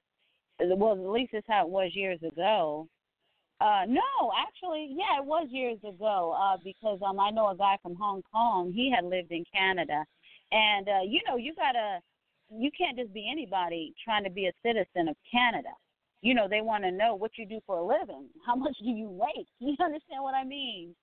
[0.76, 2.88] well, at least that's how it was years ago.
[3.60, 6.36] Uh, no, actually, yeah, it was years ago.
[6.40, 8.72] Uh, because um, I know a guy from Hong Kong.
[8.72, 10.04] He had lived in Canada,
[10.52, 12.00] and uh, you know, you gotta,
[12.50, 15.70] you can't just be anybody trying to be a citizen of Canada.
[16.22, 18.28] You know, they want to know what you do for a living.
[18.46, 19.46] How much do you make?
[19.60, 20.94] You understand what I mean?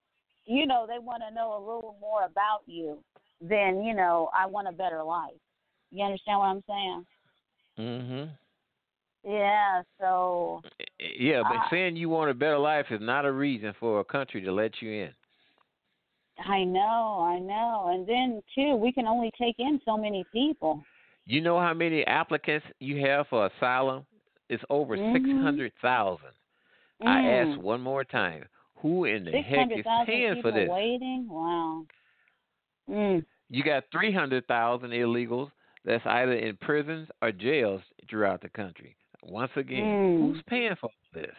[0.47, 2.97] you know, they want to know a little more about you
[3.41, 5.35] than, you know, I want a better life.
[5.91, 7.05] You understand what I'm saying?
[7.77, 8.37] Mhm.
[9.23, 10.61] Yeah, so
[10.99, 14.05] Yeah, but Uh, saying you want a better life is not a reason for a
[14.05, 15.13] country to let you in.
[16.39, 17.87] I know, I know.
[17.91, 20.83] And then too, we can only take in so many people.
[21.25, 24.05] You know how many applicants you have for asylum?
[24.49, 25.13] It's over Mhm.
[25.13, 26.31] six hundred thousand.
[27.01, 27.53] I Mm.
[27.53, 30.69] ask one more time, who in the heck is paying for this?
[30.69, 31.27] waiting.
[31.27, 31.85] Wow.
[32.89, 33.25] Mm.
[33.49, 35.51] You got three hundred thousand illegals
[35.83, 38.95] that's either in prisons or jails throughout the country.
[39.27, 40.17] Once again, Mm.
[40.19, 41.35] who's paying for this?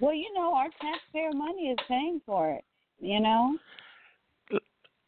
[0.00, 2.64] Well, you know, our taxpayer money is paying for it.
[3.00, 3.58] You know.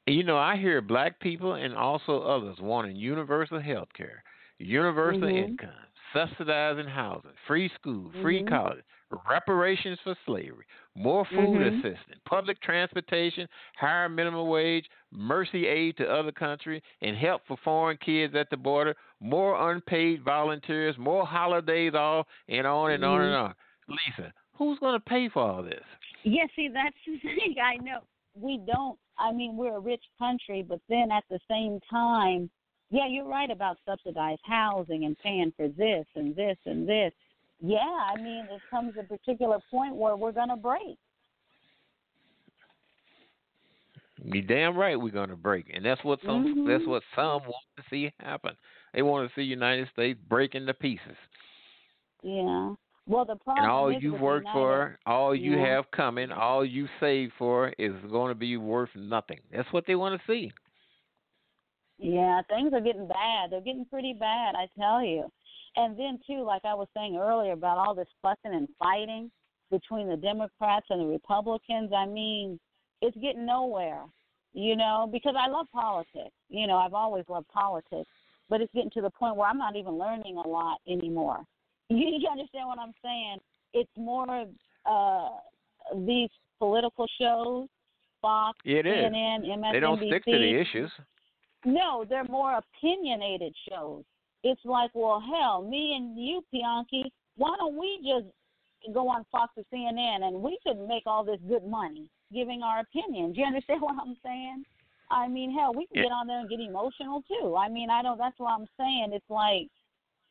[0.07, 4.23] You know, I hear black people and also others wanting universal health care,
[4.59, 5.37] universal Mhm.
[5.47, 5.71] income,
[6.13, 8.49] subsidizing housing, free school, free Mhm.
[8.49, 8.85] college,
[9.29, 11.79] reparations for slavery, more food Mhm.
[11.79, 17.97] assistance, public transportation, higher minimum wage, mercy aid to other countries, and help for foreign
[17.99, 23.35] kids at the border, more unpaid volunteers, more holidays off, and on and on and
[23.35, 23.55] on.
[23.89, 25.85] Lisa, who's going to pay for all this?
[26.23, 27.57] Yeah, see, that's the thing.
[27.63, 28.01] I know
[28.35, 28.99] we don't.
[29.19, 32.51] I mean, we're a rich country, but then at the same time,
[32.91, 37.13] yeah, you're right about subsidized housing and paying for this and this and this.
[37.67, 40.99] Yeah, I mean, it comes a particular point where we're gonna break.
[44.23, 46.67] You damn right we're gonna break, and that's what some Mhm.
[46.67, 48.55] that's what some want to see happen.
[48.93, 51.17] They want to see United States break into pieces,
[52.23, 52.75] Yeah.
[53.07, 55.67] Well, the problem and all you've worked United- for, all you Yeah.
[55.67, 59.41] have coming, all you saved for is going to be worth nothing.
[59.51, 60.51] That's what they want to see.
[61.99, 63.51] Yeah, things are getting bad.
[63.51, 65.31] They're getting pretty bad, I tell you.
[65.77, 69.31] And then too, like I was saying earlier about all this fussing and fighting
[69.71, 71.93] between the Democrats and the Republicans.
[71.97, 72.61] I mean,
[73.01, 74.03] it's getting nowhere.
[74.57, 76.35] You know, because I love politics.
[76.49, 78.09] You know, I've always loved politics,
[78.49, 81.45] but it's getting to the point where I'm not even learning a lot anymore.
[81.91, 83.37] You, you understand what I'm saying?
[83.75, 84.47] It's more
[84.87, 85.29] uh
[86.07, 87.69] these political shows,
[88.23, 89.05] Fox, It is.
[89.05, 89.73] CNN, MSNBC.
[89.73, 90.91] They don't stick to the issues.
[91.67, 94.03] No, they're more opinionated shows.
[94.45, 98.27] It's like, well, hell, me and you, Bianchi, why don't we just
[98.93, 102.81] go on Fox or CNN and we could make all this good money giving our
[102.81, 103.37] opinions.
[103.39, 104.65] You understand what I'm saying?
[105.11, 106.03] I mean, hell, we can Yeah.
[106.05, 107.57] get on there and get emotional too.
[107.57, 108.19] I mean, I don't.
[108.19, 109.13] That's what I'm saying.
[109.13, 109.69] It's like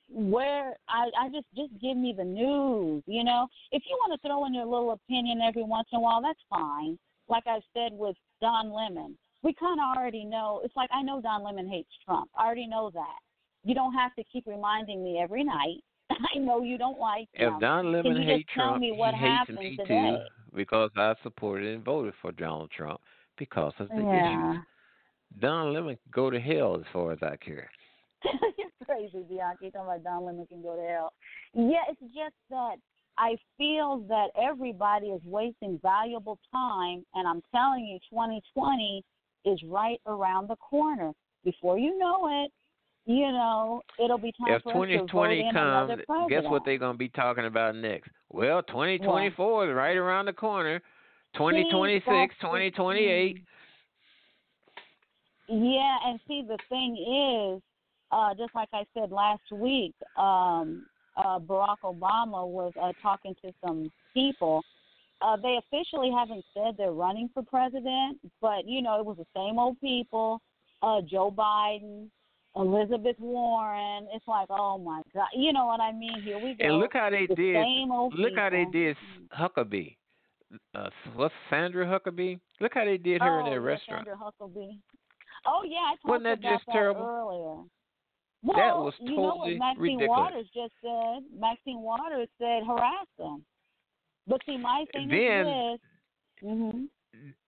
[0.09, 3.03] where I I just just give me the news.
[3.07, 6.01] You know, if you want to throw in your little opinion every once in a
[6.01, 6.99] while, that's fine.
[7.29, 10.61] Like I said with Don Lemon, we kind of already know.
[10.63, 12.29] It's like I know Don Lemon hates Trump.
[12.35, 13.19] I already know that.
[13.63, 15.77] You don't have to keep reminding me every night.
[16.11, 17.53] I know you don't like him.
[17.55, 19.87] If Don Lemon Can you hates Trump, me what he hates happened me today?
[19.87, 20.17] too
[20.55, 22.99] because I supported and voted for Donald Trump
[23.37, 24.51] because of the Yeah.
[24.51, 24.63] issues.
[25.39, 27.69] Don Lemon can go to hell as far as I care.
[28.57, 29.71] You're crazy, Bianchi.
[29.71, 31.13] Talking about Don Lemon can go to hell.
[31.53, 32.75] Yeah, it's just that
[33.17, 39.03] I feel that everybody is wasting valuable time, and I'm telling you, 2020
[39.45, 41.13] is right around the corner.
[41.43, 42.51] Before you know it,
[43.05, 46.63] you know it'll be time If for us to vote 2020 in comes, guess what
[46.65, 48.09] they're going to be talking about next?
[48.29, 50.81] Well, 2024 is right around the corner.
[51.35, 53.43] 2026, that's the 2028.
[55.49, 56.95] Yeah, and see the thing
[57.55, 57.61] is,
[58.11, 60.85] uh, just like I said last week, um,
[61.17, 64.63] uh, Barack Obama was uh, talking to some people.
[65.21, 69.25] Uh, they officially haven't said they're running for president, but you know it was the
[69.35, 70.41] same old people.
[70.81, 72.09] Uh, Joe Biden,
[72.55, 74.07] Elizabeth Warren.
[74.13, 76.21] It's like, oh my God, you know what I mean?
[76.23, 76.65] Here we go.
[76.65, 77.65] And look how they the did.
[78.19, 78.95] Look how they did
[79.37, 79.95] Huckabee.
[80.75, 82.39] Uh, what's Sandra Huckabee?
[82.61, 84.07] Look how they did her oh, in that yeah, restaurant.
[84.07, 84.77] Sandra Huckabee.
[85.47, 87.05] Oh yeah, I talked Wasn't that about just that terrible?
[87.05, 87.63] earlier.
[88.55, 90.09] That Well, was you know what Maxine ridiculous.
[90.09, 91.23] Waters just said.
[91.39, 93.43] Maxine Waters said harass them.
[94.27, 95.79] But see, my thing Then- is
[96.41, 96.49] this.
[96.49, 96.85] hmm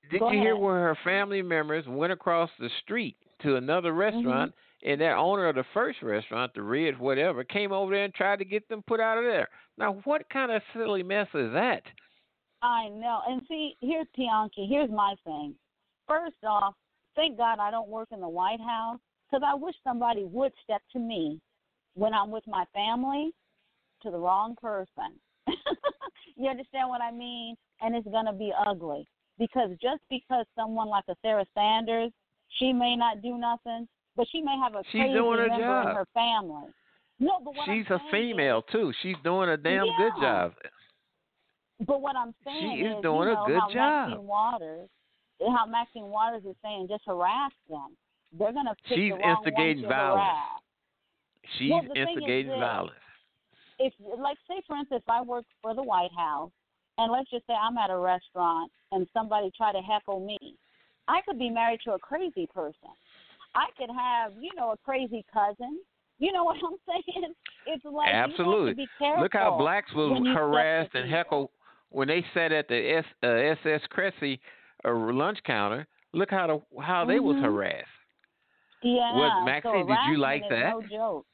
[0.09, 4.51] Did Go you hear where her family members went across the street to another restaurant,
[4.51, 4.64] Mm-hmm.
[4.85, 8.39] And that owner of the first restaurant, the Red whatever, came over there and tried
[8.39, 9.49] to get them put out of there?
[9.77, 11.81] Now, what kind of silly mess is that?
[12.61, 13.19] I know.
[13.27, 14.67] And see, here's Bianchi.
[14.69, 15.55] Here's my thing.
[16.07, 16.75] First off,
[17.15, 20.81] thank God I don't work in the White House because I wish somebody would step
[20.93, 21.41] to me
[21.95, 23.31] when I'm with my family
[24.03, 25.19] to the wrong person.
[26.35, 27.55] you understand what I mean?
[27.81, 29.07] And it's going to be ugly
[29.39, 32.11] because just because someone like a Sarah Sanders,
[32.59, 35.81] she may not do nothing, but she may have a She's crazy doing her member
[35.89, 36.69] in her family.
[37.19, 38.91] No, but what I'm She's a saying is- female too.
[39.01, 40.53] She's doing a damn good job.
[41.85, 44.09] But what I'm saying She is is, doing you a know good how job.
[44.09, 44.89] Maxine Waters,
[45.41, 47.95] how Maxine Waters is saying, just harass them.
[48.37, 50.23] They're gonna pick She's the wrong instigating violence.
[50.23, 50.61] harass.
[51.57, 52.95] She's Well, thing is instigating violence.
[53.79, 56.51] if like say for instance I work for the White House
[56.97, 60.37] and let's just say I'm at a restaurant and somebody try to heckle me,
[61.07, 62.89] I could be married to a crazy person.
[63.55, 65.79] I could have, you know, a crazy cousin.
[66.19, 67.33] You know what I'm saying?
[67.65, 68.71] It's like you have Absolutely.
[68.71, 69.23] to be careful.
[69.23, 71.49] Look how blacks was step harassed and heckled
[71.89, 74.39] when they sat at the S, uh, SS Kresge
[74.85, 75.87] uh, lunch counter.
[76.13, 77.41] Look how the, how they was Mhm.
[77.41, 77.87] harassed.
[78.81, 79.15] Yeah.
[79.15, 80.69] What, so Maxine, did you like that?
[80.69, 81.25] No joke.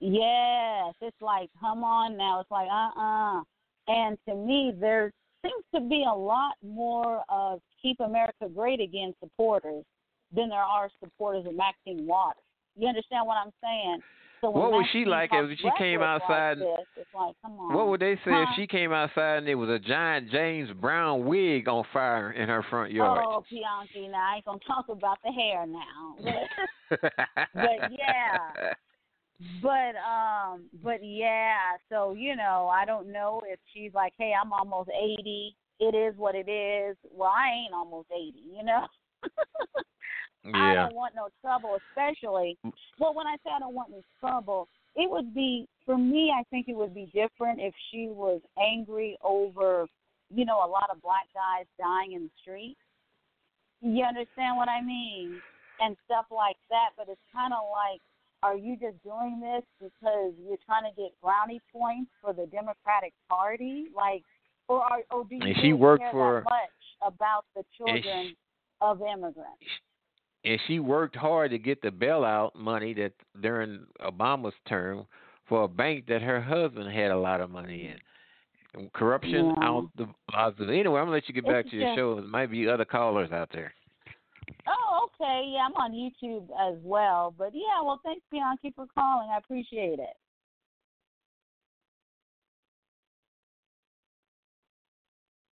[0.00, 2.40] Yes, it's like, come on now.
[2.40, 3.42] It's like, uh uh
[3.86, 9.14] And to me, there seems to be a lot more of Keep America Great Again
[9.20, 9.84] supporters
[10.34, 12.42] than there are supporters of Maxine Waters.
[12.76, 14.02] You understand what I'm saying?
[14.40, 16.58] So What would she like if she came outside?
[16.58, 17.74] Like this, it's like, come on.
[17.74, 18.46] What would they say Huh?
[18.48, 22.48] if she came outside and there was a giant James Brown wig on fire in
[22.48, 23.22] her front yard?
[23.28, 26.16] Oh, Bianchi, now I ain't gonna talk about the hair now.
[26.90, 28.72] But, but yeah.
[29.62, 34.52] But um but yeah, so you know, I don't know if she's like, Hey, I'm
[34.52, 35.54] almost eighty.
[35.78, 36.96] It is what it is.
[37.12, 38.86] Well, I ain't almost eighty, you know?
[40.46, 42.56] I don't want no trouble, especially
[42.98, 46.42] well when I say I don't want any trouble, it would be for me I
[46.50, 49.86] think it would be different if she was angry over,
[50.34, 52.76] you know, a lot of black guys dying in the street.
[53.82, 55.40] You understand what I mean?
[55.80, 58.00] And stuff like that, but it's kinda like
[58.42, 63.12] are you just doing this because you're trying to get brownie points for the Democratic
[63.28, 63.88] Party?
[63.94, 64.22] Like
[64.68, 67.64] or are or do you And she really worked care for- that much about the
[67.76, 68.34] children
[68.80, 69.64] of immigrants?
[70.44, 75.06] And she worked hard to get the bailout money that during Obama's term
[75.48, 77.98] for a bank that her husband had a lot of money in.
[78.80, 79.68] And Corruption Yeah.
[79.68, 80.70] out the closet.
[80.70, 82.14] Anyway, I'm gonna let you get back It's to your just- show.
[82.14, 83.74] There might be other callers out there.
[84.66, 85.44] Oh, okay.
[85.48, 87.34] Yeah, I'm on YouTube as well.
[87.36, 89.28] But yeah, well, thanks, Bianchi, for calling.
[89.30, 90.16] I appreciate it.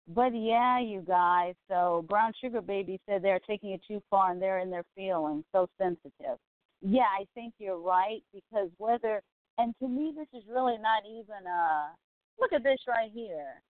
[0.06, 1.54] But yeah, you guys.
[1.68, 5.44] So Brown Sugar Baby said they're taking it too far and they're in their feelings,
[5.52, 6.38] so sensitive.
[6.82, 9.22] Yeah, I think you're right because whether
[9.56, 11.90] and to me this is really not even a
[12.38, 13.62] look at this right here.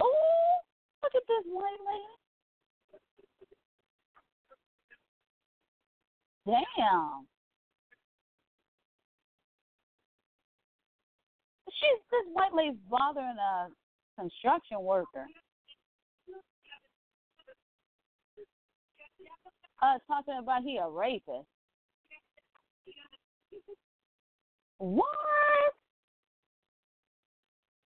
[0.00, 0.14] Oh,
[1.02, 2.20] look at this white lady.
[6.46, 7.26] Damn.
[11.68, 13.68] She's this white lady's bothering a
[14.18, 15.26] construction worker.
[19.82, 21.46] Uh, talking about he a rapist.
[24.78, 25.06] What?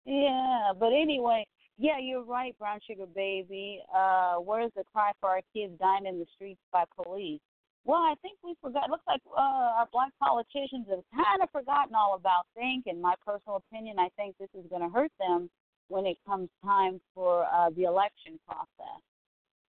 [0.05, 1.45] Yeah, but anyway,
[1.77, 3.81] yeah, you're right, Brown Sugar Baby.
[3.93, 7.41] Uh, where's the cry for our kids dying in the streets by police?
[7.85, 8.89] Well, I think we forgot.
[8.89, 12.87] Looks like uh, our black politicians have kind of forgotten all about Think.
[12.87, 15.49] In my personal opinion, I think this is going to hurt them
[15.87, 19.01] when it comes time for uh, the election process.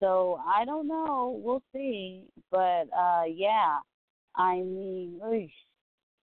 [0.01, 1.41] So I don't know.
[1.43, 2.25] We'll see.
[2.51, 3.79] But uh, yeah,
[4.37, 5.21] I mean,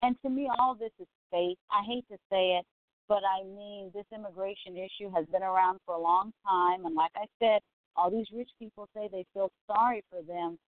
[0.03, 1.59] and to me, all this is fake.
[1.71, 2.65] I hate to say it,
[3.09, 6.87] but I mean, this immigration issue has been around for a long time.
[6.87, 7.61] And like I said,
[7.97, 10.59] all these rich people say they feel sorry for them.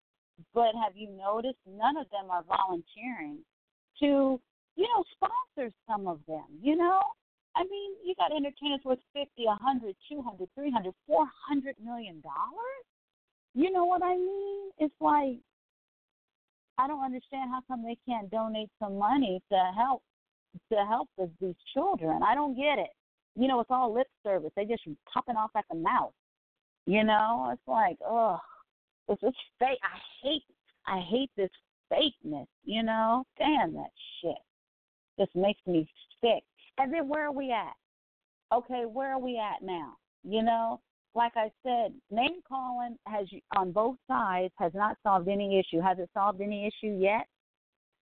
[0.54, 3.38] But have you noticed none of them are volunteering
[4.00, 4.40] to,
[4.76, 7.00] you know, sponsor some of them, you know?
[7.58, 11.74] I mean, you got entertainers worth fifty, a hundred, two hundred, three hundred, four hundred
[11.84, 12.84] million dollars.
[13.54, 14.70] You know what I mean?
[14.78, 15.38] It's like
[16.78, 20.02] I don't understand how come they can't donate some money to help
[20.70, 21.08] to help
[21.40, 22.22] these children.
[22.22, 22.90] I don't get it.
[23.34, 24.52] You know, it's all lip service.
[24.54, 24.82] They just
[25.12, 26.12] popping off at the mouth.
[26.86, 28.38] You know, it's like, ugh,
[29.08, 29.78] it's just fake.
[29.82, 30.42] I hate,
[30.86, 31.50] I hate this
[31.92, 32.46] fakeness.
[32.64, 33.90] You know, damn that
[34.20, 34.38] shit.
[35.18, 35.88] Just makes me
[36.20, 36.42] sick.
[36.78, 37.74] And then where are we at?
[38.54, 39.94] Okay, where are we at now?
[40.22, 40.80] You know,
[41.14, 43.26] like I said, name calling has
[43.56, 45.80] on both sides has not solved any issue.
[45.80, 47.26] Has it solved any issue yet?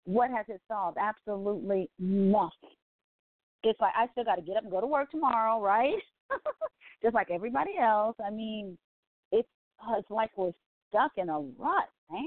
[0.04, 0.98] What has it solved?
[1.00, 2.76] Absolutely nothing.
[3.64, 5.94] It's like I still got to get up and go to work tomorrow, right?
[7.02, 8.16] Just like everybody else.
[8.24, 8.78] I mean,
[9.32, 9.48] it's
[9.80, 10.52] uh, it's like we're
[10.88, 12.26] stuck in a rut, man.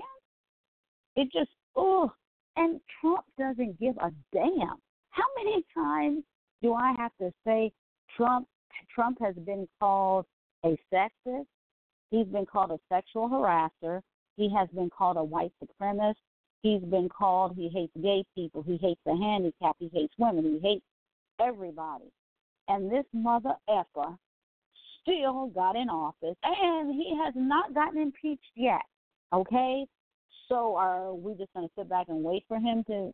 [1.15, 2.11] It just oh,
[2.55, 4.77] and Trump doesn't give a damn.
[5.09, 6.23] How many times
[6.61, 7.71] do I have to say
[8.15, 8.47] Trump
[8.93, 10.25] Trump has been called
[10.63, 11.45] a sexist.
[12.09, 14.01] He's been called a sexual harasser.
[14.37, 16.15] He has been called a white supremacist.
[16.61, 18.61] He's been called he hates gay people.
[18.61, 19.79] He hates the handicapped.
[19.79, 20.59] He hates women.
[20.61, 20.85] He hates
[21.39, 22.11] everybody.
[22.67, 24.15] And this mother effer
[25.01, 28.81] still got in office, and he has not gotten impeached yet.
[29.33, 29.85] Okay,
[30.47, 33.13] so are we just going to sit back and wait for him to,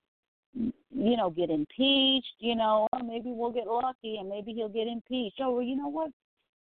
[0.91, 2.35] you know, get impeached?
[2.39, 5.39] You know, or maybe we'll get lucky and maybe he'll get impeached.
[5.41, 6.11] Oh, well, you know what?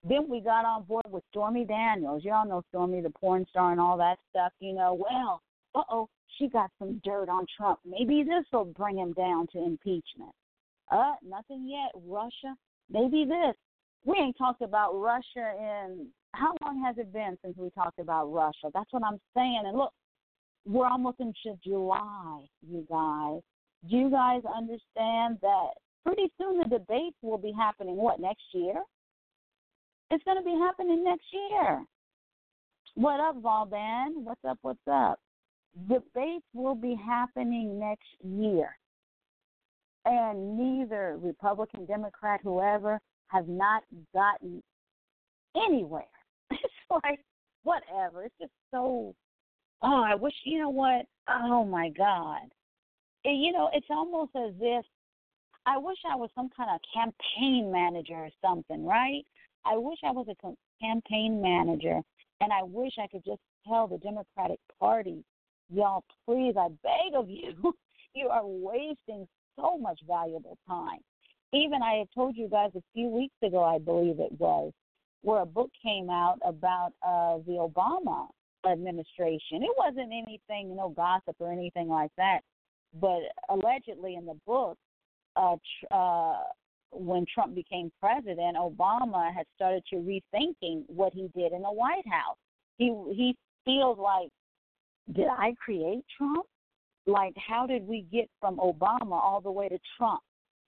[0.08, 2.24] Then we got on board with Stormy Daniels.
[2.24, 4.52] Y'all know Stormy, the porn star, and all that stuff.
[4.60, 5.42] You know, well,
[5.76, 7.80] uh oh, she got some dirt on Trump.
[7.86, 10.32] Maybe this will bring him down to impeachment.
[10.92, 11.92] Uh, nothing yet.
[12.08, 12.56] Russia,
[12.89, 13.56] maybe this.
[14.04, 18.32] We ain't talked about Russia in how long has it been since we talked about
[18.32, 18.72] Russia?
[18.74, 19.64] That's what I'm saying.
[19.66, 19.92] And look,
[20.66, 23.42] we're almost into July, you guys.
[23.90, 25.70] Do you guys understand that
[26.06, 27.96] pretty soon the debates will be happening?
[27.96, 28.76] What next year?
[30.12, 31.84] It's going to be happening next year.
[32.96, 34.24] What up, Valdan?
[34.24, 34.60] What's up?
[34.62, 35.20] What's up?
[35.88, 38.78] Debates will be happening next year.
[40.06, 44.62] And neither Republican, Democrat, whoever, have not gotten
[45.56, 46.04] anywhere.
[46.52, 47.20] It's like,
[47.64, 48.26] whatever.
[48.26, 49.16] It's just so,
[49.82, 51.06] oh, I wish, you know what?
[51.30, 52.42] Oh, my God.
[53.24, 54.86] You know, it's almost as if
[55.66, 59.24] I wish I was some kind of campaign manager or something, right?
[59.66, 62.02] I wish I was a campaign manager
[62.42, 65.24] and I wish I could just tell the Democratic Party,
[65.72, 67.54] y'all, please, I beg of you,
[68.16, 71.00] you are wasting so much valuable time.
[71.54, 74.72] Even I had told you guys a few weeks ago, I believe it was,
[75.22, 78.28] where a book came out about uh, the Obama
[78.70, 79.62] administration.
[79.62, 82.40] It wasn't anything, no gossip or anything like that,
[83.00, 84.78] but allegedly in the book,
[85.36, 86.38] uh, tr- uh,
[86.92, 92.08] when Trump became president, Obama had started to rethinking what he did in the White
[92.08, 92.38] House.
[92.78, 94.30] He he feels like,
[95.14, 96.46] did I create Trump?
[97.08, 100.22] Like, how did we get from Obama all the way to Trump?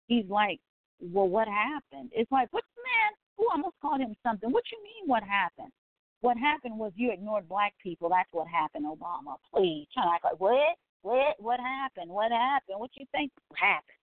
[0.06, 0.60] He's like,
[1.00, 2.10] well, what happened?
[2.12, 3.12] It's like, what man?
[3.36, 4.50] Who almost called him something?
[4.50, 5.08] What you mean?
[5.08, 5.72] What happened?
[6.20, 8.08] What happened was you ignored black people.
[8.08, 9.36] That's what happened, Obama.
[9.52, 10.76] Please, trying to act like what?
[11.02, 11.36] What?
[11.38, 12.10] What happened?
[12.10, 12.78] What happened?
[12.78, 13.98] What you think happened?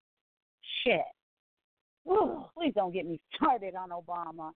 [0.84, 1.02] Shit.
[2.08, 4.52] Ooh, please don't get me started on Obama.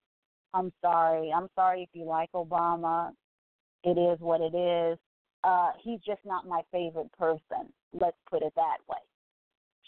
[0.54, 1.32] I'm sorry.
[1.36, 3.12] I'm sorry if you like Obama.
[3.84, 4.98] It is what it is.
[5.44, 7.72] Uh, he's just not my favorite person.
[7.94, 8.98] Let's put it that way.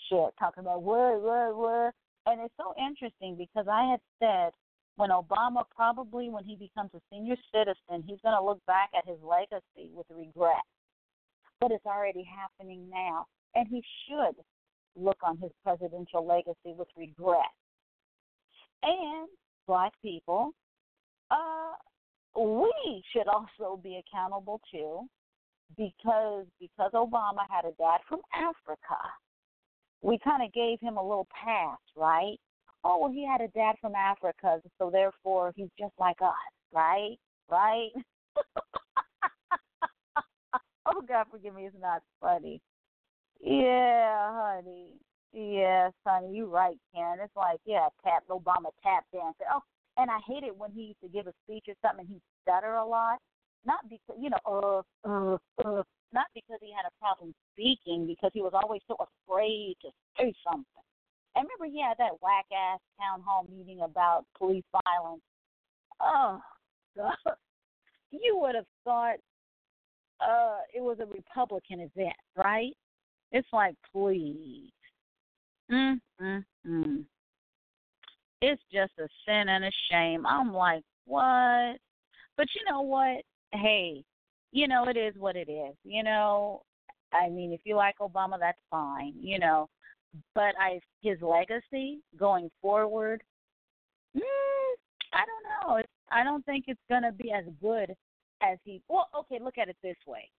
[0.09, 1.93] Shit, talking about where, where, where.
[2.25, 4.51] And it's so interesting because I had said
[4.97, 9.07] when Obama probably, when he becomes a senior citizen, he's going to look back at
[9.07, 10.63] his legacy with regret.
[11.59, 13.25] But it's already happening now.
[13.55, 14.35] And he should
[14.95, 17.51] look on his presidential legacy with regret.
[18.83, 19.27] And
[19.67, 20.51] black people,
[21.31, 21.73] uh,
[22.39, 25.01] we should also be accountable too,
[25.77, 28.99] because because Obama had a dad from Africa,
[30.01, 32.37] we kind of gave him a little pass, right?
[32.83, 36.33] Oh, well, he had a dad from Africa, so therefore he's just like us,
[36.71, 37.17] right?
[37.49, 37.89] Right?
[40.95, 42.61] oh God, forgive me, it's not funny.
[43.41, 44.87] Yeah, honey.
[45.33, 47.17] Yes, honey, You're right, Ken.
[47.21, 49.47] It's like, yeah, tap Obama tap dancing.
[49.53, 49.59] Oh,
[49.97, 52.21] and I hate it when he used to give a speech or something and he
[52.41, 53.19] stutter a lot.
[53.65, 55.83] Not because you know, uh, uh, uh,
[56.13, 60.33] not because he had a problem speaking, because he was always so afraid to say
[60.47, 60.85] something.
[61.35, 65.21] I remember he had that whack ass town hall meeting about police violence.
[65.99, 66.39] Oh
[66.95, 67.35] God,
[68.11, 69.17] you would have thought
[70.21, 72.73] uh it was a Republican event, right?
[73.31, 74.71] It's like, please.
[75.71, 77.03] Mm, mm, mm.
[78.41, 80.25] It's just a sin and a shame.
[80.25, 81.77] I'm like, what?
[82.37, 83.23] But you know what?
[83.51, 84.03] Hey,
[84.51, 85.75] you know, it is what it is.
[85.83, 86.61] You know,
[87.13, 89.67] I mean, if you like Obama, that's fine, you know.
[90.33, 93.21] But I his legacy going forward,
[94.15, 94.21] mm,
[95.13, 95.77] I don't know.
[95.77, 97.93] It's, I don't think it's going to be as good
[98.41, 98.81] as he.
[98.87, 100.29] Well, okay, look at it this way.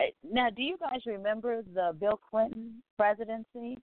[0.00, 3.78] Uh, now, do you guys remember the Bill Clinton presidency?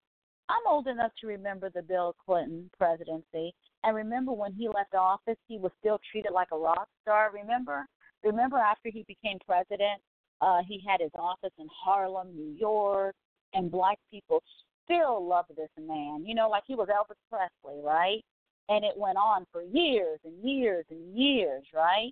[0.50, 3.54] I'm old enough to remember the Bill Clinton presidency.
[3.84, 7.32] And remember when he left office, he was still treated like a rock star.
[7.34, 7.86] Remember?
[8.24, 10.02] Remember after he became president,
[10.42, 13.16] uh, he had his office in Harlem, New York,
[13.54, 14.42] and black people
[14.86, 16.26] still loved this man.
[16.26, 18.24] You know, like he was Elvis Presley, right?
[18.70, 22.12] And it went on for years and years and years, right?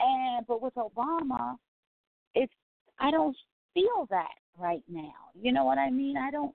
[0.00, 1.56] And but with Obama,
[2.34, 2.52] it's
[2.98, 3.36] I don't
[3.74, 5.30] feel that right now.
[5.40, 6.16] You know what I mean?
[6.16, 6.54] I don't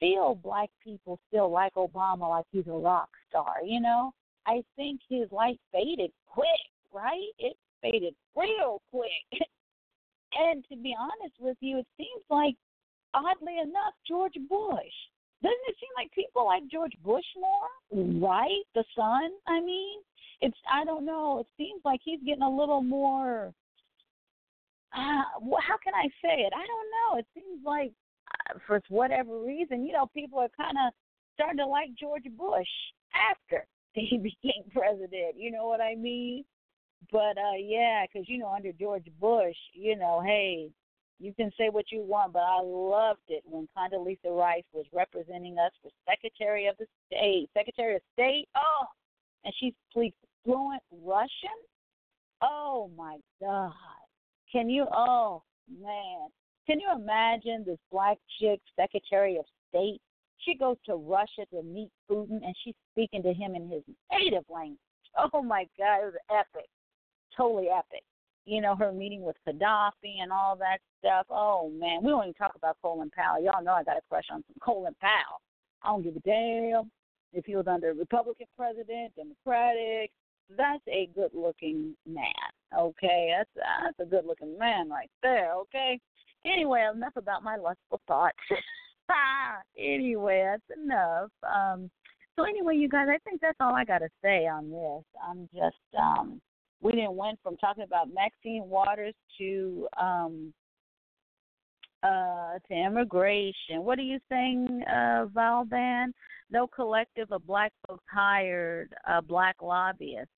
[0.00, 4.12] feel black people still like Obama like he's a rock star, you know?
[4.46, 6.46] I think his light faded quick,
[6.92, 7.28] right?
[7.38, 9.10] It faded real quick.
[10.38, 12.54] and to be honest with you, it seems like
[13.14, 14.96] oddly enough, George Bush.
[15.42, 18.28] Doesn't it seem like people like George Bush more?
[18.28, 18.64] Right?
[18.74, 20.00] The son, I mean.
[20.40, 21.40] It's I don't know.
[21.40, 23.52] It seems like he's getting a little more.
[24.96, 25.22] Uh,
[25.60, 26.52] how can I say it?
[26.54, 27.18] I don't know.
[27.18, 27.92] It seems like
[28.50, 30.92] uh, for whatever reason, you know, people are kind of
[31.34, 32.66] starting to like George Bush
[33.30, 35.36] after he became president.
[35.36, 36.44] You know what I mean?
[37.12, 40.70] But uh yeah, because you know, under George Bush, you know, hey,
[41.20, 45.58] you can say what you want, but I loved it when Condoleezza Rice was representing
[45.58, 48.48] us for Secretary of the State, Secretary of State.
[48.56, 48.86] Oh,
[49.44, 50.16] and she speaks
[50.48, 51.58] fluent Russian.
[52.40, 53.72] Oh my God!
[54.50, 54.86] Can you?
[54.92, 56.28] Oh man!
[56.66, 60.00] Can you imagine this black chick, Secretary of State?
[60.38, 64.44] She goes to Russia to meet Putin, and she's speaking to him in his native
[64.48, 64.78] language.
[65.32, 66.00] Oh my God!
[66.00, 66.68] It was epic,
[67.36, 68.02] totally epic
[68.48, 71.26] you know, her meeting with Gaddafi and all that stuff.
[71.28, 73.44] Oh man, we don't even talk about Colin Powell.
[73.44, 75.42] Y'all know I got a crush on some Colin Powell.
[75.82, 76.90] I don't give a damn
[77.34, 80.10] if he was under Republican president, Democratic.
[80.56, 82.24] That's a good looking man.
[82.76, 85.54] Okay, that's that's a good looking man right there.
[85.54, 86.00] Okay.
[86.44, 88.36] Anyway, enough about my lustful thoughts.
[89.78, 91.30] anyway, that's enough.
[91.42, 91.90] Um,
[92.36, 95.04] so anyway, you guys, I think that's all I got to say on this.
[95.28, 96.40] I'm just um
[96.80, 100.52] we didn't went from talking about Maxine Waters to um
[102.02, 103.82] uh to immigration.
[103.82, 106.12] What are you saying, uh Valban?
[106.50, 110.30] No collective of black folks hired a black lobbyist.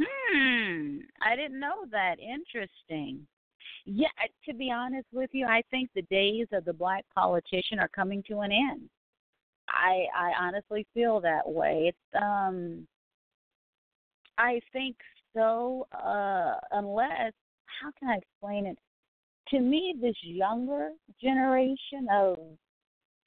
[0.00, 0.98] Hmm.
[1.22, 2.16] I didn't know that.
[2.18, 3.26] Interesting.
[3.86, 4.08] Yeah,
[4.48, 8.22] to be honest with you, I think the days of the black politician are coming
[8.28, 8.88] to an end.
[9.68, 11.92] I I honestly feel that way.
[11.92, 12.86] It's um
[14.38, 14.96] I think
[15.34, 17.32] so uh unless
[17.66, 18.78] how can I explain it?
[19.50, 20.90] To me this younger
[21.22, 22.38] generation of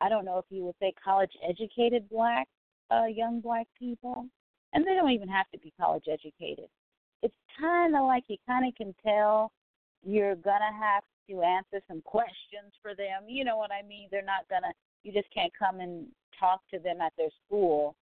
[0.02, 2.48] I don't know if you would say college educated black
[2.91, 4.26] uh young black people
[4.73, 6.69] and they don't even have to be college educated.
[7.23, 9.52] It's kind of like you kind of can tell
[10.03, 13.27] you're going to have to answer some questions for them.
[13.27, 14.07] You know what I mean?
[14.11, 14.72] They're not going to
[15.03, 16.07] you just can't come and
[16.39, 17.95] talk to them at their school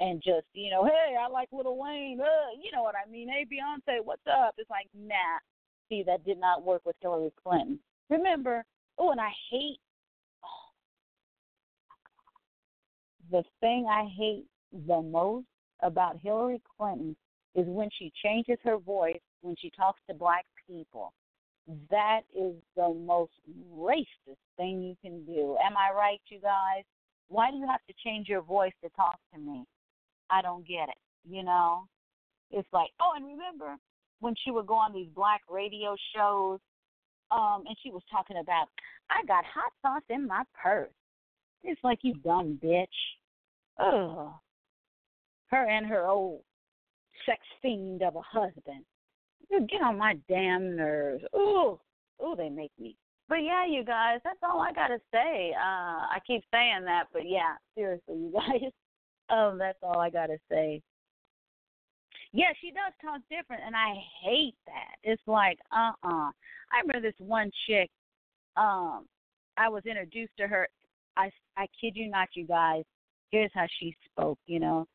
[0.00, 2.20] and just you know, hey, I like Lil Wayne.
[2.20, 3.28] Uh, you know what I mean?
[3.28, 4.54] Hey, Beyonce, what's up?
[4.58, 5.38] It's like, nah.
[5.88, 7.78] See, that did not work with Hillary Clinton.
[8.10, 8.64] Remember?
[8.98, 9.78] Oh, and I hate
[10.44, 10.70] oh,
[13.30, 14.46] the thing I hate
[14.86, 15.46] the most
[15.82, 17.16] about Hillary Clinton
[17.54, 21.12] is when she changes her voice when she talks to black people.
[21.90, 23.32] That is the most
[23.74, 25.56] racist thing you can do.
[25.64, 26.84] Am I right, you guys?
[27.28, 29.64] Why do you have to change your voice to talk to me?
[30.30, 30.98] I don't get it.
[31.28, 31.86] You know,
[32.50, 33.76] it's like, oh, and remember
[34.20, 36.60] when she would go on these black radio shows,
[37.30, 38.68] um, and she was talking about,
[39.10, 40.90] I got hot sauce in my purse.
[41.64, 42.86] It's like you dumb bitch.
[43.78, 44.32] Ugh.
[45.50, 46.42] Her and her old
[47.24, 48.84] sex fiend of a husband.
[49.50, 51.24] You get on my damn nerves.
[51.34, 51.78] Ooh,
[52.24, 52.96] ooh, they make me.
[53.28, 55.52] But yeah, you guys, that's all I gotta say.
[55.56, 58.70] Uh, I keep saying that, but yeah, seriously, you guys.
[59.28, 60.80] Um, that's all I gotta say.
[62.32, 64.96] Yeah, she does talk different, and I hate that.
[65.02, 66.30] It's like, uh, uh
[66.72, 67.90] I remember this one chick.
[68.56, 69.06] Um,
[69.56, 70.68] I was introduced to her.
[71.16, 72.84] I, I kid you not, you guys.
[73.30, 74.86] Here's how she spoke, you know.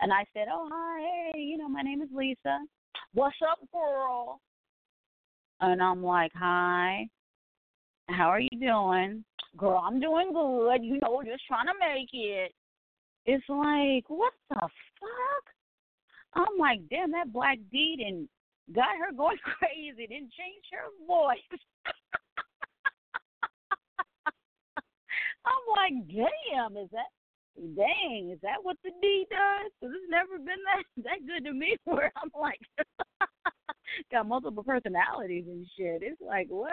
[0.00, 2.58] And I said, "Oh, hi, hey, you know, my name is Lisa.
[3.14, 4.40] What's up, girl?"
[5.60, 7.08] And I'm like, "Hi,
[8.08, 9.24] how are you doing,
[9.56, 9.82] girl?
[9.84, 10.82] I'm doing good.
[10.82, 12.52] You know, just trying to make it."
[13.24, 15.44] It's like, what the fuck?
[16.34, 18.28] I'm like, damn, that black deed and
[18.74, 20.08] got her going crazy.
[20.08, 21.38] Didn't change her voice.
[25.44, 27.10] I'm like, damn, is that
[27.56, 29.70] dang, is that what the D does?
[29.80, 32.60] Because it's never been that that good to me where I'm like
[34.10, 36.02] got multiple personalities and shit.
[36.02, 36.70] It's like, what?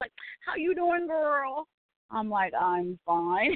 [0.00, 0.12] Like,
[0.46, 1.66] how you doing, girl?
[2.10, 3.54] I'm like, I'm fine.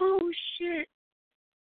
[0.00, 0.88] oh shit.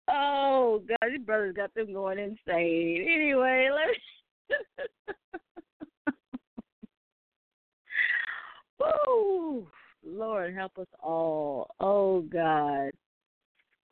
[0.08, 3.06] Oh god, these brothers got them going insane.
[3.08, 3.98] Anyway, let's
[8.80, 9.66] Woo!
[10.04, 11.74] Lord help us all.
[11.80, 12.90] Oh God.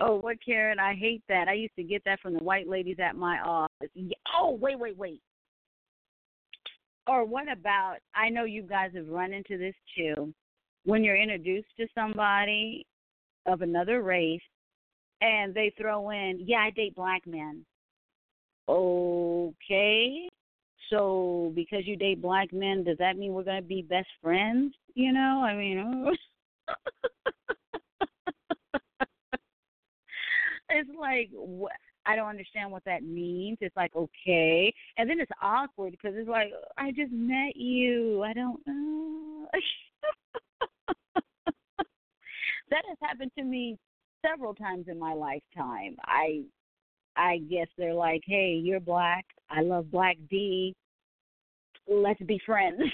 [0.01, 0.78] Oh, what Karen?
[0.78, 1.48] I hate that.
[1.48, 3.90] I used to get that from the white ladies at my office.
[4.32, 5.20] Oh, wait, wait, wait.
[7.09, 7.97] Or what about?
[8.15, 10.32] I know you guys have run into this too.
[10.85, 12.86] When you're introduced to somebody
[13.47, 14.40] of another race,
[15.20, 17.65] and they throw in, "Yeah, I date black men."
[18.69, 20.28] Okay,
[20.90, 24.74] so because you date black men, does that mean we're going to be best friends?
[24.94, 26.15] You know, I mean,
[30.70, 31.73] it's like what
[32.06, 33.59] I don't understand what that means.
[33.60, 38.23] It's like okay, and then it's awkward because it's like I just met you.
[38.23, 39.47] I don't know.
[42.70, 43.78] that has happened to me
[44.24, 45.97] several times in my lifetime.
[46.02, 46.43] I
[47.19, 49.27] I guess they're like, "Hey, you're black.
[49.51, 50.74] I love Black D.
[51.86, 52.81] Let's be friends."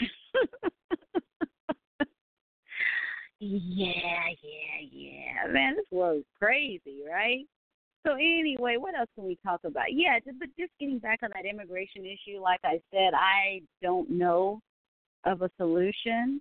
[3.39, 5.53] yeah, yeah, yeah.
[5.53, 7.47] Man, this world's crazy, right?
[8.07, 9.93] So anyway, what else can we talk about?
[9.93, 14.61] Yeah, but just getting back on that immigration issue, like I said, I don't know
[15.25, 16.41] of a solution.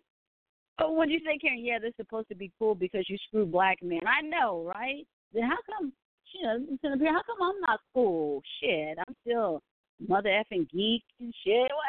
[0.79, 1.63] Oh, what did you say, Karen?
[1.63, 4.01] Yeah, they're supposed to be cool because you screw black men.
[4.07, 5.05] I know, right?
[5.33, 5.93] Then how come?
[6.33, 6.43] Shit,
[6.81, 8.41] how come I'm not cool?
[8.59, 9.61] Shit, I'm still
[10.07, 11.71] mother effing geek and shit.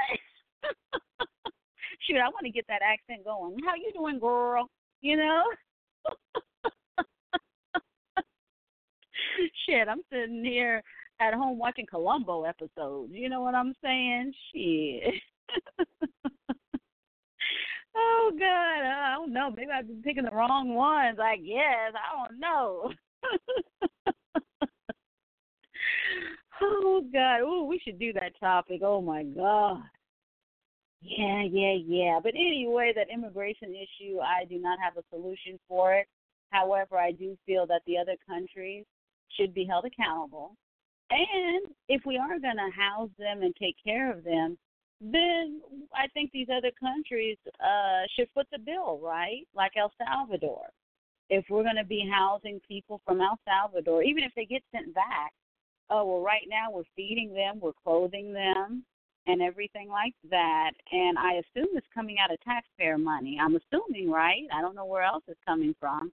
[0.62, 1.28] What?
[2.00, 3.56] Shoot, I want to get that accent going.
[3.64, 4.68] How you doing, girl?
[5.00, 5.42] You know?
[9.66, 10.82] Shit, I'm sitting here
[11.20, 13.12] at home watching Columbo episodes.
[13.12, 14.32] You know what I'm saying?
[14.52, 15.14] Shit.
[17.96, 19.50] oh God, I don't know.
[19.50, 21.18] Maybe I've been picking the wrong ones.
[21.22, 22.92] I guess I don't know.
[26.62, 28.81] Oh God, oh we should do that topic.
[28.82, 29.82] Oh my God.
[31.02, 32.18] Yeah, yeah, yeah.
[32.22, 36.06] But anyway, that immigration issue, I do not have a solution for it.
[36.51, 38.85] However, I do feel that the other countries
[39.36, 40.56] should be held accountable.
[41.10, 44.56] And if we are going to house them and take care of them,
[45.01, 45.60] then
[45.94, 49.47] I think these other countries uh, should foot the bill, right?
[49.55, 50.62] Like El Salvador.
[51.28, 54.94] If we're going to be housing people from El Salvador, even if they get sent
[54.94, 55.32] back,
[55.90, 58.85] oh, well, right now we're feeding them, we're clothing them,
[59.27, 60.73] and everything like that.
[60.93, 63.39] And I assume it's coming out of taxpayer money.
[63.40, 64.43] I'm assuming, right?
[64.55, 66.12] I don't know where else it's coming from.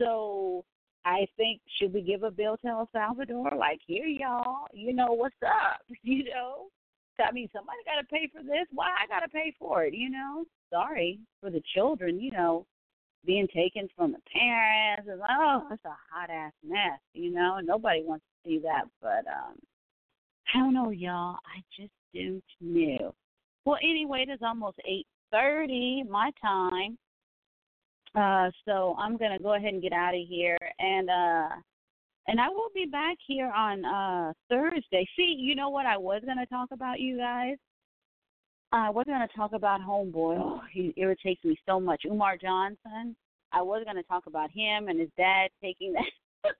[0.00, 0.64] So
[1.04, 3.50] I think should we give a bill to El Salvador?
[3.56, 5.80] Like, here, y'all, you know what's up?
[6.02, 6.68] You know,
[7.20, 8.66] I mean, somebody got to pay for this.
[8.72, 9.94] Why I got to pay for it?
[9.94, 12.20] You know, sorry for the children.
[12.20, 12.66] You know,
[13.24, 16.98] being taken from the parents and oh, it's a hot ass mess.
[17.14, 18.84] You know, nobody wants to see that.
[19.00, 19.56] But um,
[20.54, 21.36] I don't know, y'all.
[21.46, 23.14] I just don't know.
[23.64, 26.96] Well, anyway, it is almost eight thirty my time.
[28.14, 31.56] Uh, so I'm gonna go ahead and get out of here, and uh,
[32.26, 35.06] and I will be back here on uh Thursday.
[35.16, 37.56] See, you know what I was gonna talk about, you guys.
[38.72, 40.38] I was gonna talk about Homeboy.
[40.38, 42.02] Oh, he irritates me so much.
[42.04, 43.16] Umar Johnson.
[43.52, 46.04] I was gonna talk about him and his dad taking that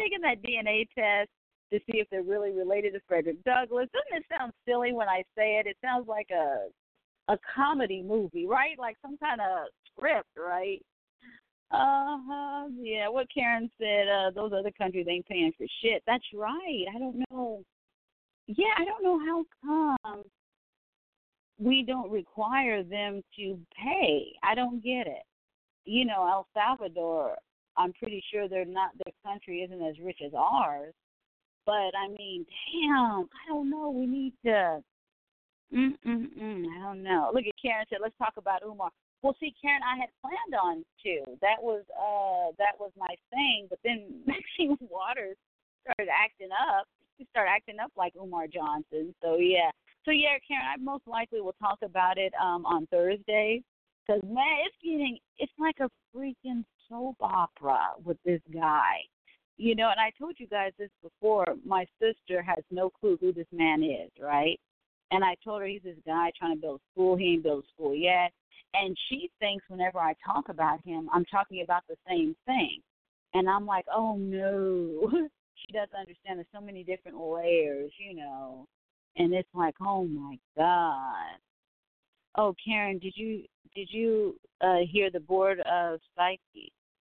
[0.00, 1.28] taking that DNA test
[1.72, 3.88] to see if they're really related to Frederick Douglass.
[3.92, 5.66] Doesn't it sound silly when I say it?
[5.66, 6.68] It sounds like a
[7.32, 8.78] a comedy movie, right?
[8.78, 10.80] Like some kind of script, right?
[11.72, 12.68] Uh huh.
[12.80, 16.02] Yeah, what Karen said, uh, those other countries ain't paying for shit.
[16.06, 16.84] That's right.
[16.94, 17.64] I don't know.
[18.46, 19.44] Yeah, I don't know how
[20.04, 20.22] come
[21.60, 24.32] we don't require them to pay.
[24.42, 25.22] I don't get it.
[25.84, 27.36] You know, El Salvador,
[27.76, 30.94] I'm pretty sure they're not their country isn't as rich as ours.
[31.66, 33.90] But I mean, damn, I don't know.
[33.90, 34.82] We need to
[35.72, 37.30] Mm-mm-mm, I don't know.
[37.32, 38.90] Look at Karen said, let's talk about Umar.
[39.22, 41.38] Well, see, Karen, I had planned on to.
[41.40, 45.36] That was uh that was my thing, but then Maxine Waters
[45.84, 46.86] started acting up.
[47.18, 49.14] She started acting up like Umar Johnson.
[49.22, 49.70] So yeah,
[50.04, 53.62] so yeah, Karen, I most likely will talk about it um on Thursday.
[54.06, 58.96] Cause man, it's getting it's like a freaking soap opera with this guy.
[59.56, 61.44] You know, and I told you guys this before.
[61.66, 64.58] My sister has no clue who this man is, right?
[65.10, 67.16] And I told her he's this guy trying to build a school.
[67.16, 68.32] He ain't built a school yet.
[68.72, 72.80] And she thinks whenever I talk about him, I'm talking about the same thing.
[73.34, 75.10] And I'm like, oh no.
[75.56, 78.66] she doesn't understand there's so many different layers, you know.
[79.16, 81.38] And it's like, oh my God.
[82.36, 86.40] Oh, Karen, did you did you uh hear the board of psych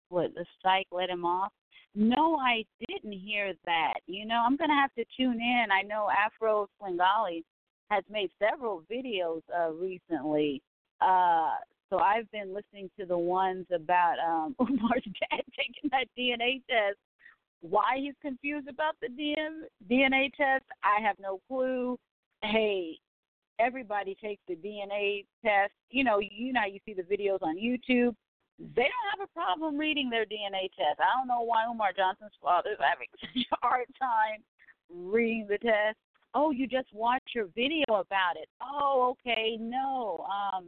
[0.08, 1.52] what the psych let him off?
[1.94, 3.94] No, I didn't hear that.
[4.06, 5.66] You know, I'm gonna have to tune in.
[5.72, 7.42] I know Afro Slingali
[7.90, 10.62] has made several videos uh, recently.
[11.00, 11.50] Uh,
[11.90, 16.98] so I've been listening to the ones about um, Umar's dad taking that DNA test.
[17.60, 21.98] Why he's confused about the DNA test, I have no clue.
[22.42, 22.98] Hey,
[23.58, 25.72] everybody takes the DNA test.
[25.90, 28.14] You know, you know, you see the videos on YouTube.
[28.58, 31.00] They don't have a problem reading their DNA test.
[31.00, 34.42] I don't know why Umar Johnson's father is having such a hard time
[34.90, 35.96] reading the test
[36.34, 38.48] oh, you just watched your video about it.
[38.62, 40.26] Oh, okay, no.
[40.30, 40.66] Um,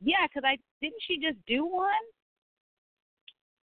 [0.00, 1.90] yeah, because I didn't she just do one?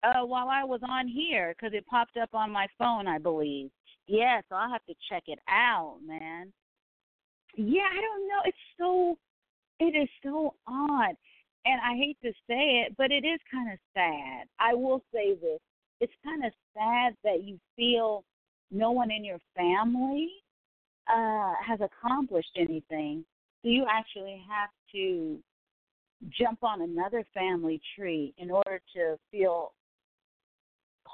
[0.04, 3.70] Uh, while I was on here because it popped up on my phone, I believe.
[4.06, 6.52] Yeah, so I'll have to check it out, man.
[7.56, 8.40] Yeah, I don't know.
[8.44, 9.16] It's so,
[9.80, 11.14] it is so odd.
[11.66, 14.46] And I hate to say it, but it is kind of sad.
[14.60, 15.60] I will say this.
[16.00, 18.24] It's kind of sad that you feel
[18.70, 20.28] no one in your family
[21.08, 23.24] uh, has accomplished anything.
[23.62, 25.38] So you actually have to
[26.38, 29.72] jump on another family tree in order to feel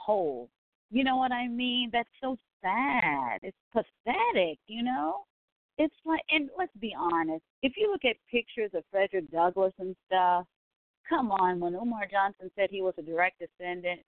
[0.04, 0.48] whole.
[0.90, 1.90] You know what I mean?
[1.92, 3.40] That's so sad.
[3.42, 5.24] It's pathetic, you know?
[5.78, 9.96] It's like, and let's be honest, if you look at pictures of Frederick Douglass and
[10.06, 10.46] stuff,
[11.08, 14.00] come on, when Umar Johnson said he was a direct descendant.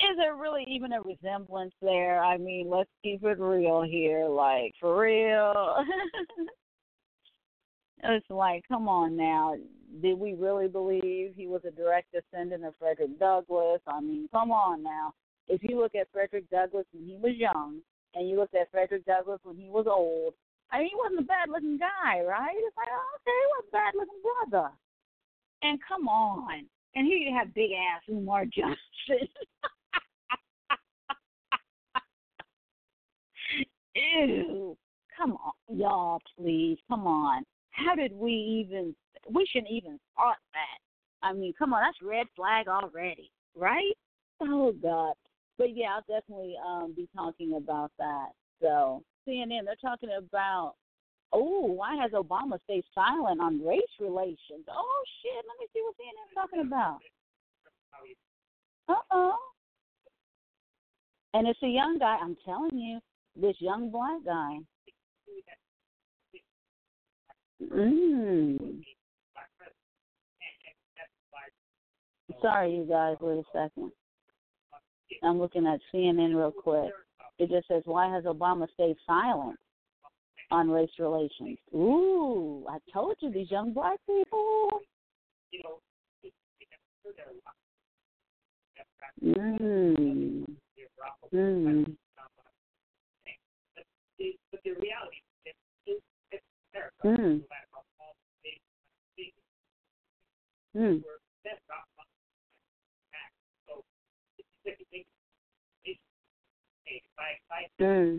[0.00, 2.22] is there really even a resemblance there?
[2.22, 4.26] I mean, let's keep it real here.
[4.28, 5.76] Like, for real.
[8.04, 9.54] it's like, come on now.
[10.02, 13.80] Did we really believe he was a direct descendant of Frederick Douglass?
[13.86, 15.14] I mean, come on now.
[15.48, 17.80] If you look at Frederick Douglass when he was young,
[18.14, 20.34] and you looked at Frederick Douglass when he was old,
[20.70, 22.54] I mean, he wasn't a bad looking guy, right?
[22.54, 24.70] It's like, okay, he was a bad looking brother.
[25.62, 26.66] And come on.
[26.94, 29.28] And here you have big ass Umar Johnson.
[33.94, 34.76] Ew.
[35.16, 36.78] Come on, y'all, please.
[36.88, 37.44] Come on.
[37.78, 38.94] How did we even?
[39.30, 41.26] We shouldn't even thought that.
[41.26, 43.94] I mean, come on, that's red flag already, right?
[44.40, 45.14] Oh God.
[45.58, 48.28] But yeah, I'll definitely um be talking about that.
[48.60, 50.74] So CNN, they're talking about.
[51.30, 54.64] Oh, why has Obama stayed silent on race relations?
[54.70, 55.44] Oh shit!
[55.46, 56.98] Let me see what CNN's talking about.
[58.88, 59.36] Uh oh.
[61.34, 62.16] And it's a young guy.
[62.22, 63.00] I'm telling you,
[63.36, 64.58] this young black guy.
[67.62, 68.82] Mm.
[72.40, 73.16] Sorry, you guys.
[73.20, 73.90] Wait a second.
[75.22, 76.92] I'm looking at CNN real quick.
[77.38, 79.58] It just says, "Why has Obama stayed silent
[80.50, 84.82] on race relations?" Ooh, I told you these young black people.
[89.24, 90.56] Mm.
[91.32, 91.96] Mm.
[94.50, 95.22] But the reality
[97.04, 97.42] mm.
[100.76, 101.02] Mm.
[107.80, 108.18] Mm.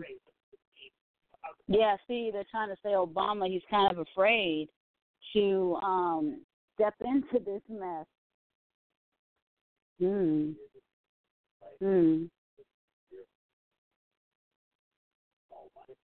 [1.68, 3.48] Yeah, see, they're trying to say Obama.
[3.48, 4.68] He's kind of afraid
[5.32, 6.40] to um
[6.74, 8.06] step into this mess.
[10.00, 10.50] Hmm.
[11.80, 12.24] Hmm.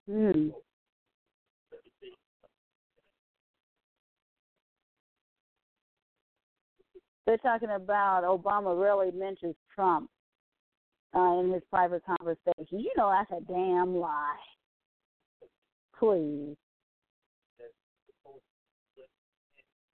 [0.10, 0.49] Hmm.
[7.26, 10.10] They're talking about Obama rarely mentions Trump
[11.15, 12.68] uh, in his private conversations.
[12.69, 14.35] You know that's a damn lie.
[15.97, 16.56] Please.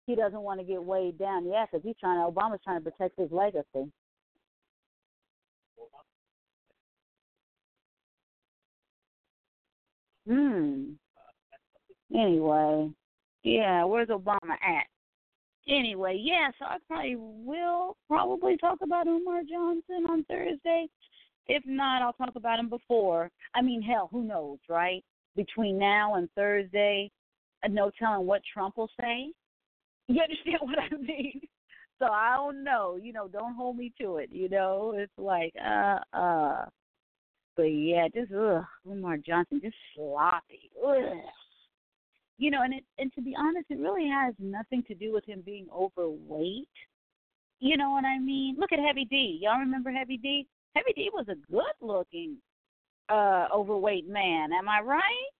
[0.06, 1.46] He doesn't want to get weighed down.
[1.46, 2.18] Yeah, because he's trying.
[2.18, 3.92] To, Obama's trying to protect his legacy.
[10.26, 10.92] Hmm.
[12.14, 12.90] Anyway,
[13.42, 14.86] yeah, where's Obama at?
[15.68, 20.88] Anyway, yeah, so I probably will probably talk about Umar Johnson on Thursday.
[21.46, 23.30] If not, I'll talk about him before.
[23.54, 25.04] I mean, hell, who knows, right?
[25.36, 27.10] Between now and Thursday,
[27.64, 29.28] uh, no telling what Trump will say.
[30.10, 31.42] You understand what I mean?
[31.98, 32.96] So I don't know.
[32.96, 34.30] You know, don't hold me to it.
[34.32, 36.64] You know, it's like, uh, uh.
[37.58, 40.70] But yeah, just ugh, Umar Johnson, just sloppy.
[40.82, 40.94] Ugh.
[42.38, 45.24] You know, and it and to be honest, it really has nothing to do with
[45.24, 46.68] him being overweight.
[47.60, 48.56] You know what I mean?
[48.58, 49.40] Look at Heavy D.
[49.42, 50.46] Y'all remember Heavy D?
[50.76, 52.36] Heavy D was a good looking
[53.08, 55.30] uh overweight man, am I right?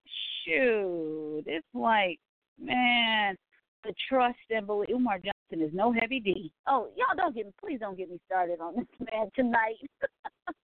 [0.45, 1.45] Shoot.
[1.47, 2.19] It's like,
[2.61, 3.37] man,
[3.85, 6.51] the trust and belief Umar Johnson is no heavy D.
[6.67, 9.77] Oh, y'all don't get me please don't get me started on this man tonight.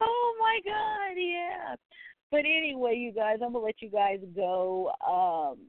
[0.00, 1.76] Oh my God, yeah.
[2.34, 4.90] But anyway, you guys, I'm gonna let you guys go.
[5.06, 5.68] Um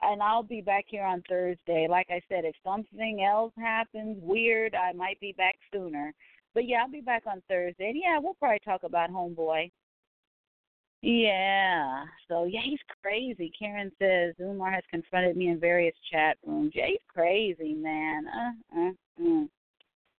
[0.00, 1.88] and I'll be back here on Thursday.
[1.90, 6.14] Like I said, if something else happens weird, I might be back sooner.
[6.54, 7.88] But yeah, I'll be back on Thursday.
[7.88, 9.72] And yeah, we'll probably talk about Homeboy.
[11.02, 12.04] Yeah.
[12.28, 13.50] So yeah, he's crazy.
[13.58, 16.74] Karen says Umar has confronted me in various chat rooms.
[16.76, 18.22] Yeah, he's crazy, man.
[18.28, 18.90] Uh, uh,
[19.20, 19.44] uh.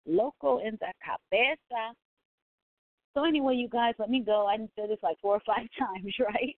[0.06, 1.94] Loco in the cabeza.
[3.14, 4.46] So anyway, you guys, let me go.
[4.46, 6.56] I didn't say this like four or five times, right?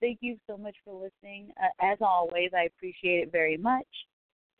[0.00, 1.48] Thank you so much for listening.
[1.62, 3.86] Uh, as always, I appreciate it very much.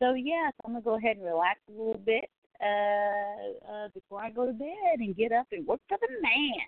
[0.01, 2.29] So, yes, I'm going to go ahead and relax a little bit
[2.61, 6.65] uh, uh, before I go to bed and get up and work for the man.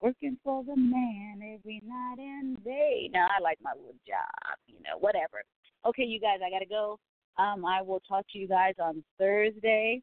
[0.00, 3.10] Working for the man every night and day.
[3.12, 5.42] Now, I like my little job, you know, whatever.
[5.86, 6.98] Okay, you guys, I got to go.
[7.36, 10.02] Um, I will talk to you guys on Thursday.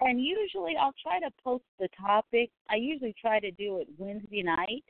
[0.00, 2.50] And usually I'll try to post the topic.
[2.70, 4.84] I usually try to do it Wednesday night.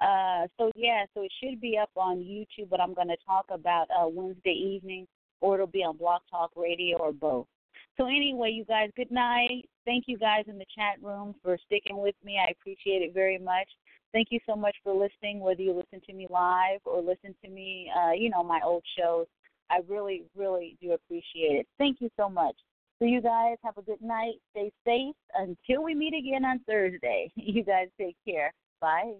[0.00, 3.46] Uh, so yeah, so it should be up on YouTube, but I'm going to talk
[3.50, 5.06] about uh, Wednesday evening,
[5.40, 7.46] or it'll be on Blog Talk Radio, or both.
[7.96, 9.68] So anyway, you guys, good night.
[9.84, 12.38] Thank you guys in the chat room for sticking with me.
[12.38, 13.68] I appreciate it very much.
[14.12, 17.50] Thank you so much for listening, whether you listen to me live or listen to
[17.50, 19.26] me, uh, you know, my old shows.
[19.70, 21.66] I really, really do appreciate it.
[21.78, 22.56] Thank you so much.
[23.04, 24.36] So you guys have a good night.
[24.52, 27.30] Stay safe until we meet again on Thursday.
[27.36, 28.50] You guys take care.
[28.80, 29.12] Bye.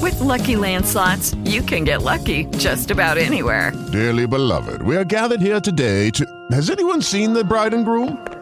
[0.00, 3.72] With Lucky Land slots, you can get lucky just about anywhere.
[3.92, 6.24] Dearly beloved, we are gathered here today to.
[6.50, 8.41] Has anyone seen the bride and groom?